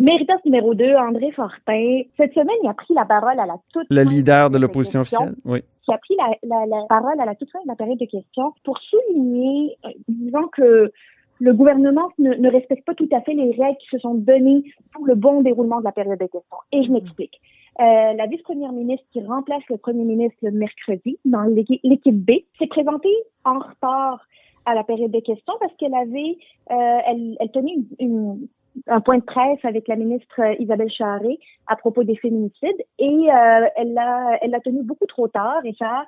Méritas 0.00 0.38
numéro 0.44 0.74
2, 0.74 0.94
André 0.96 1.30
Fortin. 1.32 2.02
Cette 2.16 2.32
semaine, 2.34 2.56
il 2.62 2.68
a 2.68 2.74
pris 2.74 2.94
la 2.94 3.04
parole 3.04 3.38
à 3.38 3.46
la 3.46 3.56
toute 3.72 3.86
Le 3.90 4.04
fin 4.04 4.10
leader 4.10 4.50
de 4.50 4.54
la 4.56 4.60
l'opposition 4.60 5.00
officielle. 5.00 5.34
Oui. 5.44 5.60
qui 5.84 5.92
a 5.92 5.98
pris 5.98 6.14
la, 6.16 6.36
la, 6.42 6.66
la 6.66 6.84
parole 6.88 7.18
à 7.20 7.24
la 7.24 7.34
toute 7.34 7.50
fin 7.50 7.60
de 7.62 7.68
la 7.68 7.76
période 7.76 7.98
de 7.98 8.04
questions 8.06 8.52
pour 8.64 8.78
souligner, 8.78 9.76
euh, 9.84 9.90
disant 10.08 10.48
que 10.48 10.90
le 11.38 11.52
gouvernement 11.52 12.08
ne, 12.18 12.34
ne 12.34 12.50
respecte 12.50 12.84
pas 12.86 12.94
tout 12.94 13.08
à 13.12 13.20
fait 13.20 13.34
les 13.34 13.50
règles 13.50 13.76
qui 13.78 13.88
se 13.90 13.98
sont 13.98 14.14
données 14.14 14.62
pour 14.92 15.06
le 15.06 15.14
bon 15.14 15.42
déroulement 15.42 15.80
de 15.80 15.84
la 15.84 15.92
période 15.92 16.18
de 16.18 16.24
questions. 16.26 16.56
Et 16.72 16.82
je 16.82 16.90
m'explique. 16.90 17.40
Euh, 17.78 18.12
la 18.14 18.26
vice-première 18.26 18.72
ministre 18.72 19.04
qui 19.12 19.22
remplace 19.22 19.62
le 19.68 19.76
premier 19.76 20.04
ministre 20.04 20.38
le 20.42 20.50
mercredi 20.50 21.18
dans 21.26 21.42
l'équipe 21.42 21.80
l'équipe 21.84 22.14
B 22.16 22.30
s'est 22.58 22.66
présentée 22.68 23.14
en 23.44 23.58
retard 23.58 24.26
à 24.64 24.74
la 24.74 24.82
période 24.82 25.10
de 25.10 25.20
questions 25.20 25.52
parce 25.60 25.74
qu'elle 25.76 25.94
avait, 25.94 26.38
euh, 26.70 26.98
elle, 27.06 27.36
elle 27.38 27.50
tenait 27.50 27.74
une, 27.74 27.86
une- 28.00 28.48
un 28.86 29.00
point 29.00 29.18
de 29.18 29.24
presse 29.24 29.64
avec 29.64 29.88
la 29.88 29.96
ministre 29.96 30.40
euh, 30.40 30.54
Isabelle 30.58 30.90
Charré 30.90 31.38
à 31.66 31.76
propos 31.76 32.04
des 32.04 32.16
féminicides 32.16 32.84
et 32.98 33.30
euh, 33.30 33.66
elle 33.76 33.94
l'a 33.94 34.38
elle 34.40 34.50
l'a 34.50 34.60
tenu 34.60 34.82
beaucoup 34.82 35.06
trop 35.06 35.28
tard 35.28 35.60
et 35.64 35.74
ça 35.78 36.06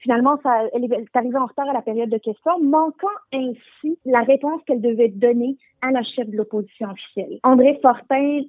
finalement 0.00 0.38
ça 0.42 0.64
elle 0.72 0.84
est 0.84 1.16
arrivée 1.16 1.38
en 1.38 1.46
retard 1.46 1.68
à 1.68 1.72
la 1.72 1.82
période 1.82 2.10
de 2.10 2.18
questions 2.18 2.58
manquant 2.60 3.06
ainsi 3.32 3.98
la 4.04 4.22
réponse 4.22 4.60
qu'elle 4.66 4.80
devait 4.80 5.08
donner 5.08 5.56
à 5.80 5.90
la 5.90 6.02
chef 6.02 6.28
de 6.28 6.36
l'opposition 6.36 6.90
officielle. 6.90 7.38
André 7.42 7.78
Fortin 7.82 8.42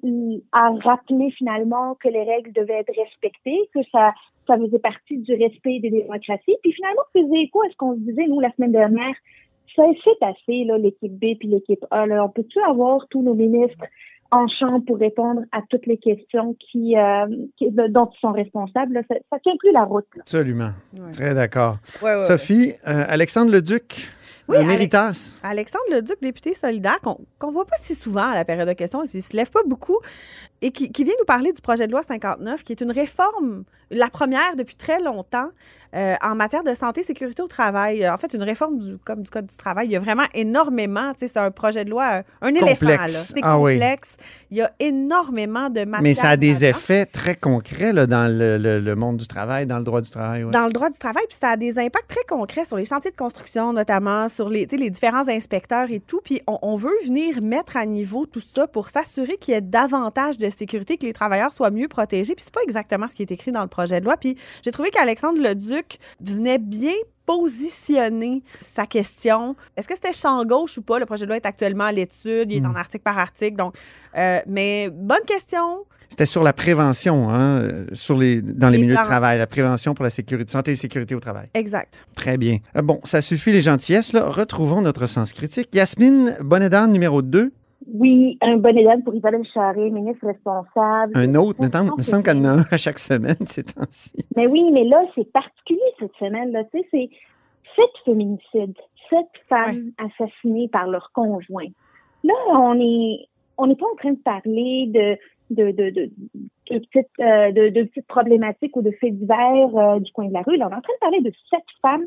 a 0.52 0.72
rappelé 0.84 1.32
finalement 1.32 1.96
que 1.96 2.10
les 2.10 2.24
règles 2.24 2.54
devaient 2.54 2.80
être 2.80 2.94
respectées, 2.96 3.70
que 3.74 3.80
ça 3.92 4.14
ça 4.48 4.58
faisait 4.58 4.80
partie 4.80 5.18
du 5.18 5.34
respect 5.36 5.80
des 5.80 5.90
démocraties 5.90 6.58
puis 6.62 6.74
finalement 6.74 7.04
faisait 7.14 7.44
écho 7.44 7.62
à 7.62 7.70
ce 7.70 7.78
qu'on 7.78 7.94
disait 7.94 8.28
nous 8.28 8.40
la 8.40 8.52
semaine 8.54 8.74
dernière 8.74 9.16
c'est 9.76 10.26
assez 10.26 10.64
là 10.66 10.78
l'équipe 10.78 11.14
B 11.14 11.38
puis 11.40 11.48
l'équipe 11.50 11.84
A 11.92 12.06
là 12.06 12.24
on 12.26 12.30
peut-tu 12.30 12.60
avoir 12.68 13.08
tous 13.10 13.22
nos 13.22 13.34
ministres 13.34 13.84
en 14.32 14.48
chambre 14.48 14.84
pour 14.88 14.98
répondre 14.98 15.42
à 15.52 15.60
toutes 15.70 15.86
les 15.86 15.98
questions 15.98 16.56
qui, 16.60 16.98
euh, 16.98 17.28
qui- 17.56 17.70
dont 17.70 18.10
ils 18.12 18.20
sont 18.20 18.32
responsables. 18.32 18.94
là? 18.96 19.02
Ça, 19.08 19.14
ça 19.32 19.38
tient 19.44 19.54
plus 19.60 19.72
la 19.72 19.84
route. 19.84 20.08
là. 20.16 20.22
Absolument. 20.22 20.72
Ouais. 21.00 21.12
Très 21.12 21.36
d'accord. 21.36 21.78
Ouais, 22.02 22.10
ouais, 22.14 22.16
ouais. 22.16 22.24
Sophie, 22.24 22.72
euh, 22.88 23.06
Alexandre 23.08 23.52
Leduc, 23.52 24.10
Oui, 24.48 24.58
Alex- 24.58 24.68
Méritas. 24.72 25.40
Alexandre 25.44 25.84
Leduc, 25.92 26.18
député 26.20 26.56
solidaire, 26.56 27.00
qu'on 27.04 27.18
qu'on 27.38 27.52
voit 27.52 27.66
pas 27.66 27.78
si 27.78 27.94
souvent 27.94 28.26
à 28.32 28.34
la 28.34 28.44
période 28.44 28.68
de 28.68 28.74
questions, 28.74 29.04
il 29.04 29.22
se 29.22 29.38
lève 29.38 29.52
pas 29.52 29.62
beaucoup, 29.68 30.00
et 30.64 30.72
qui, 30.72 30.92
qui 30.92 31.04
vient 31.04 31.14
nous 31.20 31.26
parler 31.26 31.52
du 31.54 31.62
projet 31.62 31.86
de 31.86 31.92
loi 31.92 32.02
59, 32.02 32.64
qui 32.64 32.72
est 32.74 32.82
une 32.82 32.92
réforme, 32.92 33.66
la 33.94 34.10
première 34.10 34.56
depuis 34.58 34.76
très 34.76 35.00
longtemps, 35.02 35.50
euh, 35.96 36.16
en 36.24 36.34
matière 36.34 36.64
de 36.64 36.74
santé 36.74 37.02
et 37.02 37.04
sécurité 37.04 37.44
au 37.44 37.48
travail. 37.48 38.10
En 38.10 38.18
fait, 38.18 38.34
une 38.34 38.42
réforme 38.42 38.80
du, 38.80 38.98
comme 39.06 39.22
du 39.22 39.30
Code 39.30 39.46
du 39.46 39.56
travail. 39.58 39.86
Il 39.88 39.92
y 39.92 39.96
a 39.96 40.00
vraiment 40.00 40.24
énormément, 40.34 41.14
tu 41.14 41.20
sais, 41.20 41.28
c'est 41.28 41.38
un 41.40 41.52
projet 41.52 41.86
de 41.86 41.92
loi, 41.92 42.06
euh, 42.16 42.24
un 42.42 42.50
éléphant. 42.50 42.88
Complexe. 42.88 43.32
C'est 43.36 43.40
Ah 43.44 43.60
oui. 43.60 43.74
complexe. 43.74 44.10
Il 44.50 44.58
y 44.58 44.62
a 44.64 44.72
énormément 44.80 45.70
de 45.70 45.82
matière. 45.86 46.02
Mais 46.02 46.14
ça 46.16 46.30
a 46.30 46.38
des 46.38 46.66
effets 46.66 47.06
très 47.06 47.36
concrets 47.36 47.94
là, 47.94 48.08
dans 48.08 48.28
le, 48.32 48.58
le- 48.58 48.80
le 48.80 48.96
monde 48.96 49.18
du 49.18 49.28
travail, 49.28 49.68
dans 49.68 49.78
le 49.78 49.84
droit 49.84 50.02
du 50.02 50.10
travail. 50.10 50.44
ouais. 50.44 50.52
dans 50.52 50.66
le 50.66 50.72
droit 50.74 50.90
du 50.90 50.98
travail, 50.98 51.24
puis 51.28 51.38
ça 51.40 51.50
a 51.50 51.58
des 51.58 51.78
impacts 51.78 52.10
très 52.10 52.24
concrets 52.28 52.66
sur 52.66 52.78
les 52.78 52.86
chantiers 52.86 53.12
de 53.12 53.16
construction, 53.16 53.72
notamment 53.74 54.30
sur 54.30 54.50
les, 54.50 54.66
les 54.66 54.90
différents 54.90 55.28
inspecteurs 55.30 55.92
et 55.92 56.00
tout. 56.00 56.22
Puis 56.24 56.42
on, 56.48 56.58
on 56.64 56.76
veut 56.76 56.94
venir 57.06 57.40
mettre 57.44 57.78
à 57.78 57.86
niveau 57.86 58.26
tout 58.26 58.40
ça 58.42 58.66
pour 58.68 58.90
s'assurer 58.90 59.38
qu'il 59.38 59.54
y 59.54 59.58
ait 59.58 59.62
davantage 59.62 60.40
de 60.40 60.50
sécurité, 60.50 60.98
que 60.98 61.06
les 61.06 61.14
travailleurs 61.14 61.54
soient 61.54 61.70
mieux 61.72 61.88
protégés. 61.88 62.34
Puis 62.34 62.46
c'est 62.46 62.54
pas 62.54 62.64
exactement 62.64 63.08
ce 63.08 63.14
qui 63.14 63.22
est 63.22 63.32
écrit 63.32 63.52
dans 63.52 63.62
le 63.62 63.68
projet 63.68 63.83
de 63.88 64.06
loi. 64.06 64.18
Puis 64.18 64.38
j'ai 64.64 64.72
trouvé 64.72 64.90
qu'Alexandre 64.90 65.42
Leduc 65.42 65.98
venait 66.22 66.58
bien 66.58 66.94
positionner 67.26 68.44
sa 68.60 68.86
question. 68.86 69.56
Est-ce 69.78 69.88
que 69.88 69.96
c'était 69.96 70.14
champ 70.14 70.44
gauche 70.46 70.78
ou 70.78 70.82
pas? 70.82 71.00
Le 71.00 71.06
projet 71.06 71.24
de 71.26 71.30
loi 71.30 71.38
est 71.38 71.46
actuellement 71.46 71.86
à 71.86 71.92
l'étude, 71.92 72.52
il 72.52 72.64
est 72.64 72.66
en 72.66 72.76
article 72.76 73.04
par 73.04 73.18
article. 73.18 73.56
Donc, 73.56 73.76
euh, 74.18 74.42
mais 74.48 74.90
bonne 74.92 75.24
question. 75.26 75.86
C'était 76.10 76.28
sur 76.28 76.44
la 76.44 76.54
prévention, 76.54 77.32
hein, 77.32 77.86
sur 77.94 78.16
les, 78.16 78.40
dans 78.40 78.70
les, 78.70 78.78
Les 78.78 78.84
milieux 78.84 78.96
de 78.96 79.02
travail, 79.02 79.40
la 79.40 79.48
prévention 79.48 79.96
pour 79.96 80.04
la 80.04 80.12
sécurité, 80.12 80.52
santé 80.52 80.72
et 80.74 80.76
sécurité 80.76 81.16
au 81.16 81.20
travail. 81.20 81.48
Exact. 81.56 82.06
Très 82.16 82.38
bien. 82.38 82.60
Euh, 82.78 82.84
bon, 82.84 83.00
ça 83.04 83.22
suffit 83.24 83.52
les 83.52 83.64
gentillesses. 83.64 84.14
Là. 84.14 84.30
Retrouvons 84.30 84.82
notre 84.82 85.08
sens 85.08 85.34
critique. 85.34 85.70
Yasmine 85.74 86.38
Bonnedan, 86.40 86.88
numéro 86.88 87.24
2. 87.24 87.52
Oui, 87.88 88.38
un 88.42 88.58
bon 88.58 88.78
élève 88.78 89.02
pour 89.02 89.16
Isabelle 89.16 89.46
Charré, 89.54 89.90
ministre 89.90 90.28
responsable. 90.28 91.14
Un 91.16 91.36
autre. 91.36 91.62
Non, 91.62 91.70
il 91.94 91.98
me 91.98 92.02
semble 92.02 92.24
qu'il 92.24 92.38
y 92.38 92.40
en 92.40 92.46
a 92.46 92.50
un 92.50 92.66
à 92.70 92.78
chaque 92.78 93.00
semaine 93.00 93.36
ces 93.46 93.64
temps-ci. 93.64 94.14
Mais 94.36 94.48
oui, 94.48 94.70
mais 94.72 94.84
là, 94.84 95.04
c'est 95.16 95.32
particulier 95.32 95.82
cette 96.00 96.16
semaine. 96.20 96.52
Là, 96.52 96.64
tu 96.66 96.80
sais, 96.80 96.88
c'est 96.92 97.10
sept 97.76 97.92
féminicides, 98.06 98.78
sept 99.10 99.28
femmes 99.50 99.92
assassinées 99.98 100.68
par 100.68 100.88
leur 100.88 101.12
conjoint. 101.14 101.68
Là, 102.24 102.34
on 102.52 102.80
est, 102.80 103.28
on 103.58 103.68
n'est 103.68 103.76
pas 103.76 103.88
en 103.92 103.96
train 103.96 104.12
de 104.12 104.20
parler 104.24 104.88
de 104.88 105.18
de, 105.50 105.72
de, 105.72 105.90
de, 105.90 106.12
de 106.72 106.80
petites, 106.80 107.08
euh, 107.20 107.52
de, 107.52 107.70
de 107.70 107.84
petites 107.84 108.08
problématiques 108.08 108.76
ou 108.76 108.82
de 108.82 108.92
faits 108.92 109.18
divers 109.18 109.76
euh, 109.76 110.00
du 110.00 110.12
coin 110.12 110.28
de 110.28 110.34
la 110.34 110.42
rue. 110.42 110.58
Là, 110.58 110.68
on 110.68 110.74
est 110.74 110.78
en 110.78 110.82
train 110.82 110.94
de 110.94 111.00
parler 111.00 111.22
de 111.22 111.32
sept 111.50 111.64
femmes 111.82 112.06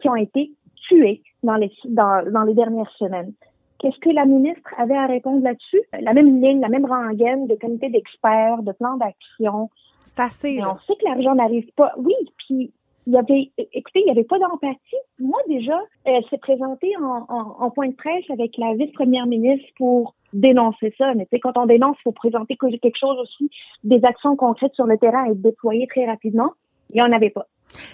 qui 0.00 0.08
ont 0.08 0.16
été 0.16 0.50
tuées 0.88 1.22
dans 1.42 1.56
les, 1.56 1.70
dans, 1.84 2.24
dans 2.30 2.42
les 2.42 2.54
dernières 2.54 2.90
semaines. 2.98 3.32
Qu'est-ce 3.78 3.98
que 4.00 4.10
la 4.10 4.24
ministre 4.24 4.68
avait 4.76 4.96
à 4.96 5.06
répondre 5.06 5.42
là-dessus? 5.42 5.80
La 6.00 6.12
même 6.12 6.40
ligne, 6.42 6.60
la 6.60 6.68
même 6.68 6.84
rengaine 6.86 7.46
de 7.46 7.54
comité 7.54 7.88
d'experts, 7.90 8.62
de 8.62 8.72
plans 8.72 8.96
d'action. 8.96 9.70
C'est 10.04 10.20
assez. 10.20 10.56
Mais 10.56 10.64
on 10.66 10.78
sait 10.86 10.94
que 11.00 11.04
l'argent 11.04 11.34
n'arrive 11.34 11.70
pas. 11.76 11.92
Oui, 11.96 12.14
puis 12.38 12.72
il 13.06 13.12
y 13.14 13.16
avait, 13.16 13.50
écoutez, 13.72 14.00
il 14.00 14.04
n'y 14.06 14.10
avait 14.10 14.24
pas 14.24 14.38
d'empathie. 14.38 14.96
Moi, 15.20 15.38
déjà, 15.48 15.78
elle 16.04 16.24
s'est 16.28 16.38
présentée 16.38 16.92
en, 16.98 17.24
en- 17.32 17.56
en 17.60 17.70
point 17.70 17.88
de 17.88 17.94
presse 17.94 18.24
avec 18.30 18.56
la 18.58 18.74
vice-première 18.74 19.26
ministre 19.26 19.66
pour 19.76 20.14
dénoncer 20.32 20.92
ça. 20.98 21.14
Mais 21.14 21.24
tu 21.26 21.30
sais, 21.36 21.40
quand 21.40 21.56
on 21.56 21.66
dénonce, 21.66 21.96
il 22.00 22.02
faut 22.02 22.12
présenter 22.12 22.56
que- 22.56 22.76
quelque 22.78 22.98
chose 22.98 23.16
aussi, 23.18 23.50
des 23.84 24.04
actions 24.04 24.34
concrètes 24.36 24.74
sur 24.74 24.86
le 24.86 24.98
terrain 24.98 25.24
et 25.30 25.34
déployer 25.34 25.86
très 25.86 26.04
rapidement. 26.06 26.50
Il 26.90 26.94
n'y 26.96 27.02
en 27.02 27.12
avait 27.12 27.30
pas. 27.30 27.46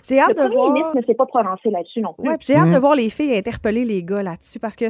J'ai 0.09 0.19
hâte 0.19 0.31
Le 0.31 0.35
de 0.35 0.41
premier 0.41 0.55
voir. 0.55 0.73
ministre 0.73 0.97
ne 0.97 1.03
s'est 1.03 1.15
pas 1.15 1.27
prononcé 1.27 1.69
là-dessus 1.71 2.01
non 2.01 2.15
plus. 2.15 2.29
Ouais, 2.29 2.37
j'ai 2.41 2.55
hâte 2.57 2.73
de 2.73 2.79
voir 2.79 2.95
les 2.95 3.11
filles 3.11 3.37
interpeller 3.37 3.85
les 3.85 4.03
gars 4.03 4.23
là-dessus 4.23 4.59
parce 4.61 4.77
que 4.77 4.87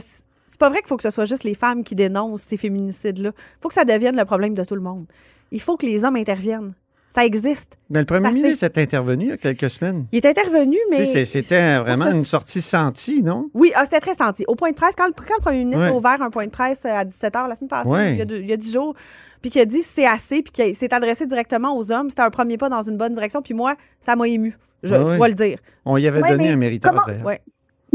c'est 0.47 0.59
pas 0.61 0.69
vrai 0.69 0.79
qu'il 0.79 0.89
faut 0.89 0.97
que 0.97 1.03
ce 1.03 1.11
soit 1.11 1.25
juste 1.25 1.45
les 1.45 1.55
femmes 1.55 1.85
qui 1.85 1.95
dénoncent 1.95 2.43
ces 2.43 2.57
féminicides-là. 2.57 3.31
Il 3.35 3.61
faut 3.63 3.69
que 3.69 3.75
ça 3.75 3.85
devienne 3.85 4.17
le 4.17 4.25
problème 4.25 4.55
de 4.55 4.65
tout 4.65 4.75
le 4.75 4.81
monde. 4.81 5.07
Il 5.51 5.61
faut 5.61 5.77
que 5.77 5.87
les 5.87 6.05
hommes 6.05 6.17
interviennent. 6.17 6.75
Ça 7.15 7.25
existe. 7.25 7.79
Mais 7.91 8.01
le 8.01 8.07
premier 8.07 8.33
ministre 8.33 8.65
est 8.65 8.77
intervenu 8.77 9.27
il 9.27 9.29
y 9.29 9.33
a 9.33 9.37
quelques 9.37 9.71
semaines. 9.71 10.07
Il 10.11 10.17
est 10.17 10.27
intervenu, 10.27 10.77
mais. 10.91 11.05
C'était 11.25 11.79
vraiment 11.79 12.07
ça- 12.11 12.17
une 12.17 12.25
sortie 12.25 12.61
sentie, 12.61 13.23
non? 13.23 13.51
Oui, 13.55 13.71
ah, 13.77 13.85
c'était 13.85 14.01
très 14.01 14.15
senti. 14.17 14.45
Au 14.49 14.57
point 14.57 14.71
de 14.71 14.75
presse, 14.75 14.97
quand 14.97 15.07
le, 15.07 15.13
quand 15.13 15.35
le 15.39 15.43
premier 15.43 15.59
ministre 15.61 15.85
Ouais. 15.85 15.91
a 15.91 15.95
ouvert 15.95 16.21
un 16.23 16.31
point 16.31 16.47
de 16.47 16.51
presse 16.51 16.81
euh, 16.85 16.89
à 16.89 17.05
17h 17.05 17.47
la 17.49 17.55
semaine 17.55 17.69
passée, 17.69 17.89
Ouais. 17.89 18.13
il, 18.15 18.19
y 18.19 18.23
a 18.23 18.25
deux- 18.25 18.41
il 18.41 18.49
y 18.49 18.53
a 18.53 18.57
10 18.57 18.73
jours, 18.73 18.95
puis 19.41 19.51
qu'il 19.53 19.61
a 19.61 19.65
dit 19.65 19.83
c'est 19.83 20.07
assez, 20.07 20.43
puis 20.43 20.51
qu'il 20.53 20.75
s'est 20.75 20.93
adressé 20.93 21.25
directement 21.27 21.77
aux 21.79 21.93
hommes, 21.93 22.11
c'était 22.11 22.23
un 22.23 22.31
premier 22.31 22.57
pas 22.57 22.69
dans 22.69 22.83
une 22.83 22.97
bonne 22.97 23.13
direction, 23.15 23.43
puis 23.43 23.55
moi, 23.55 23.77
ça 24.01 24.17
m'a 24.17 24.27
ému. 24.27 24.57
Je, 24.83 24.95
Ouais, 24.97 25.05
je 25.05 25.11
ouais. 25.11 25.17
dois 25.17 25.29
le 25.29 25.35
dire. 25.35 25.59
On 25.85 25.97
y 25.97 26.09
avait 26.09 26.21
Ouais, 26.21 26.31
donné 26.31 26.49
mais 26.49 26.51
un 26.51 26.57
méritage, 26.57 26.91
comment- 26.91 27.07
d'ailleurs. 27.07 27.25
Ouais. 27.27 27.41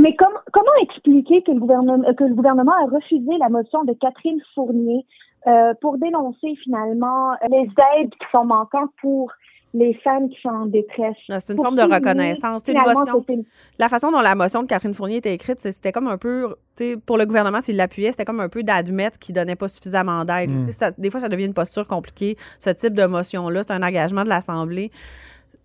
Mais 0.02 0.16
comme- 0.16 0.40
comment 0.54 0.72
expliquer 0.82 1.42
que 1.44 1.52
le 1.52 1.60
gouvernement 1.60 2.04
que 2.18 2.24
le 2.24 2.34
gouvernement 2.34 2.72
a 2.84 2.86
refusé 2.86 3.32
la 3.40 3.50
motion 3.50 3.84
de 3.84 3.94
Catherine 3.94 4.40
Fournier 4.56 5.06
euh, 5.48 5.74
pour 5.82 5.98
dénoncer 5.98 6.56
finalement 6.64 7.32
les 7.50 7.68
aides 7.98 8.10
qui 8.12 8.26
sont 8.32 8.46
manquantes 8.46 8.92
pour 9.02 9.32
les 9.76 9.94
femmes 10.04 10.30
qui 10.30 10.42
sont 10.42 10.50
en 10.50 10.66
détresse? 10.66 11.16
C'est 11.28 11.50
une 11.54 11.58
Pour 11.58 11.66
forme 11.66 11.78
de 11.78 11.84
reconnaissance. 11.84 12.64
Une 12.68 12.80
motion. 12.80 13.24
une- 13.30 13.44
La 13.78 13.88
façon 13.88 14.12
dont 14.12 14.20
la 14.22 14.34
motion 14.34 14.64
de 14.64 14.68
Catherine 14.68 14.94
Fournier 14.96 15.18
était 15.18 15.34
écrite, 15.34 15.60
c'était 15.60 15.92
comme 15.92 16.08
un 16.08 16.18
peu, 16.18 16.56
tu 16.76 16.84
sais, 16.94 16.98
pour 16.98 17.18
le 17.20 17.26
gouvernement, 17.28 17.62
s'il 17.62 17.76
l'appuyait, 17.78 18.10
c'était 18.12 18.26
comme 18.26 18.40
un 18.40 18.50
peu 18.50 18.64
d'admettre 18.64 19.20
qu'il 19.20 19.36
donnait 19.36 19.56
pas 19.56 19.68
suffisamment 19.68 20.26
d'aide. 20.26 20.50
Mm. 20.50 20.70
Ça- 20.72 20.90
Des 20.98 21.12
fois, 21.12 21.20
ça 21.20 21.30
devient 21.30 21.46
une 21.46 21.54
posture 21.54 21.86
compliquée. 21.86 22.36
Ce 22.58 22.72
type 22.72 22.94
de 22.96 23.06
motion-là, 23.06 23.62
c'est 23.62 23.74
un 23.74 23.84
engagement 23.84 24.24
de 24.24 24.30
l'Assemblée. 24.30 24.90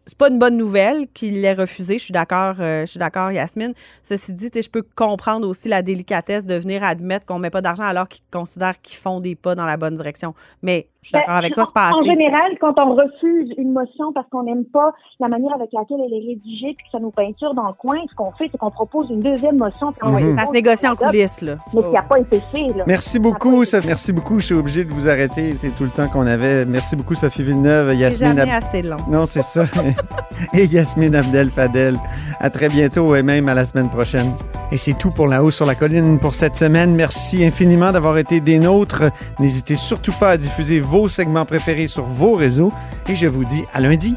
C'est 0.07 0.19
pas 0.19 0.29
une 0.29 0.39
bonne 0.39 0.57
nouvelle 0.57 1.07
qu'il 1.15 1.41
l'ait 1.41 1.55
refusé. 1.55 1.99
Je 1.99 2.05
suis 2.05 2.13
d'accord, 2.13 2.57
euh, 2.61 2.83
je 2.83 2.87
suis 2.87 2.99
d'accord, 2.99 3.31
Yasmine. 3.33 3.73
Ceci 4.03 4.33
dit, 4.35 4.51
je 4.55 4.69
peux 4.69 4.83
comprendre 4.95 5.49
aussi 5.49 5.69
la 5.69 5.81
délicatesse 5.83 6.45
de 6.45 6.55
venir 6.57 6.85
admettre 6.85 7.25
qu'on 7.25 7.39
met 7.39 7.51
pas 7.51 7.63
d'argent 7.63 7.85
alors 7.85 8.09
qu'ils 8.09 8.25
considèrent 8.31 8.81
qu'ils 8.83 8.99
font 8.99 9.21
des 9.21 9.35
pas 9.35 9.55
dans 9.55 9.65
la 9.65 9.77
bonne 9.79 9.95
direction. 9.97 10.35
Mais 10.63 10.89
je 11.01 11.09
suis 11.09 11.13
d'accord 11.15 11.29
Ben, 11.35 11.39
avec 11.39 11.55
toi, 11.55 11.65
c'est 11.67 11.73
pas 11.75 11.91
En 11.93 12.01
assez. 12.03 12.11
général, 12.11 12.53
quand 12.61 12.75
on 12.79 12.95
refuse 12.95 13.53
une 13.57 13.73
motion 13.73 14.13
parce 14.15 14.29
qu'on 14.31 14.43
n'aime 14.45 14.65
pas 14.67 14.93
la 15.21 15.29
manière 15.29 15.55
avec 15.55 15.71
laquelle 15.73 15.99
elle 16.07 16.13
est 16.13 16.27
rédigée 16.29 16.75
puis 16.77 16.85
que 16.85 16.91
ça 16.93 16.99
nous 16.99 17.11
peinture 17.11 17.55
dans 17.55 17.67
le 17.67 17.73
coin, 17.75 17.97
ce 18.11 18.15
qu'on 18.15 18.31
fait, 18.33 18.47
c'est 18.53 18.59
qu'on 18.59 18.71
propose 18.71 19.09
une 19.11 19.21
deuxième 19.21 19.57
motion. 19.57 19.91
puis 19.93 20.01
on 20.03 20.37
ça 20.37 20.47
se 20.47 20.53
négocie 20.53 20.87
en 20.89 20.97
coulisses, 20.97 21.41
là. 21.41 21.57
Mais 21.73 21.83
qui 21.83 21.91
n'a 21.91 22.03
pas 22.03 22.19
été 22.19 22.41
fait. 22.53 22.67
Là. 22.77 22.85
Merci 22.87 23.19
beaucoup, 23.19 23.63
été 23.63 23.71
Sophie. 23.73 23.87
Merci 23.87 24.13
beaucoup. 24.13 24.39
Je 24.41 24.45
suis 24.47 24.55
obligé 24.55 24.85
de 24.85 24.91
vous 24.93 25.09
arrêter. 25.09 25.55
C'est 25.57 25.71
tout 25.71 25.85
le 25.85 25.91
temps 25.91 26.09
qu'on 26.09 26.27
avait. 26.27 26.67
Merci 26.67 26.95
beaucoup, 26.97 27.15
Sophie 27.15 27.43
Villeneuve, 27.43 27.89
C'est 27.91 27.97
Yasmine. 27.97 28.37
jamais 28.37 28.51
Ab- 28.53 28.63
assez 28.65 28.83
long. 28.83 28.97
Non, 29.09 29.25
c'est 29.27 29.43
ça. 29.43 29.65
Et 30.55 30.67
Yasmine 30.67 31.15
Abdel 31.15 31.51
Fadel. 31.51 31.99
À 32.41 32.51
très 32.51 32.69
bientôt 32.69 33.15
et 33.15 33.23
même 33.23 33.49
à 33.49 33.55
la 33.55 33.65
semaine 33.65 33.89
prochaine. 33.89 34.35
Et 34.73 34.79
c'est 34.79 34.95
tout 34.95 35.11
pour 35.11 35.29
La 35.29 35.45
Haut 35.45 35.51
sur 35.51 35.67
la 35.67 35.75
Colline 35.75 36.19
pour 36.19 36.35
cette 36.35 36.57
semaine. 36.57 36.95
Merci 36.95 37.45
infiniment 37.45 37.93
d'avoir 37.93 38.19
été 38.19 38.41
des 38.41 38.59
nôtres. 38.59 39.05
N'hésitez 39.39 39.77
surtout 39.77 40.13
pas 40.13 40.31
à 40.31 40.37
diffuser 40.37 40.81
vos 40.81 41.09
segments 41.09 41.45
préférés 41.45 41.87
sur 41.87 42.05
vos 42.05 42.33
réseaux. 42.33 42.73
Et 43.09 43.17
je 43.17 43.29
vous 43.29 43.45
dis 43.45 43.65
à 43.73 43.81
lundi. 43.81 44.17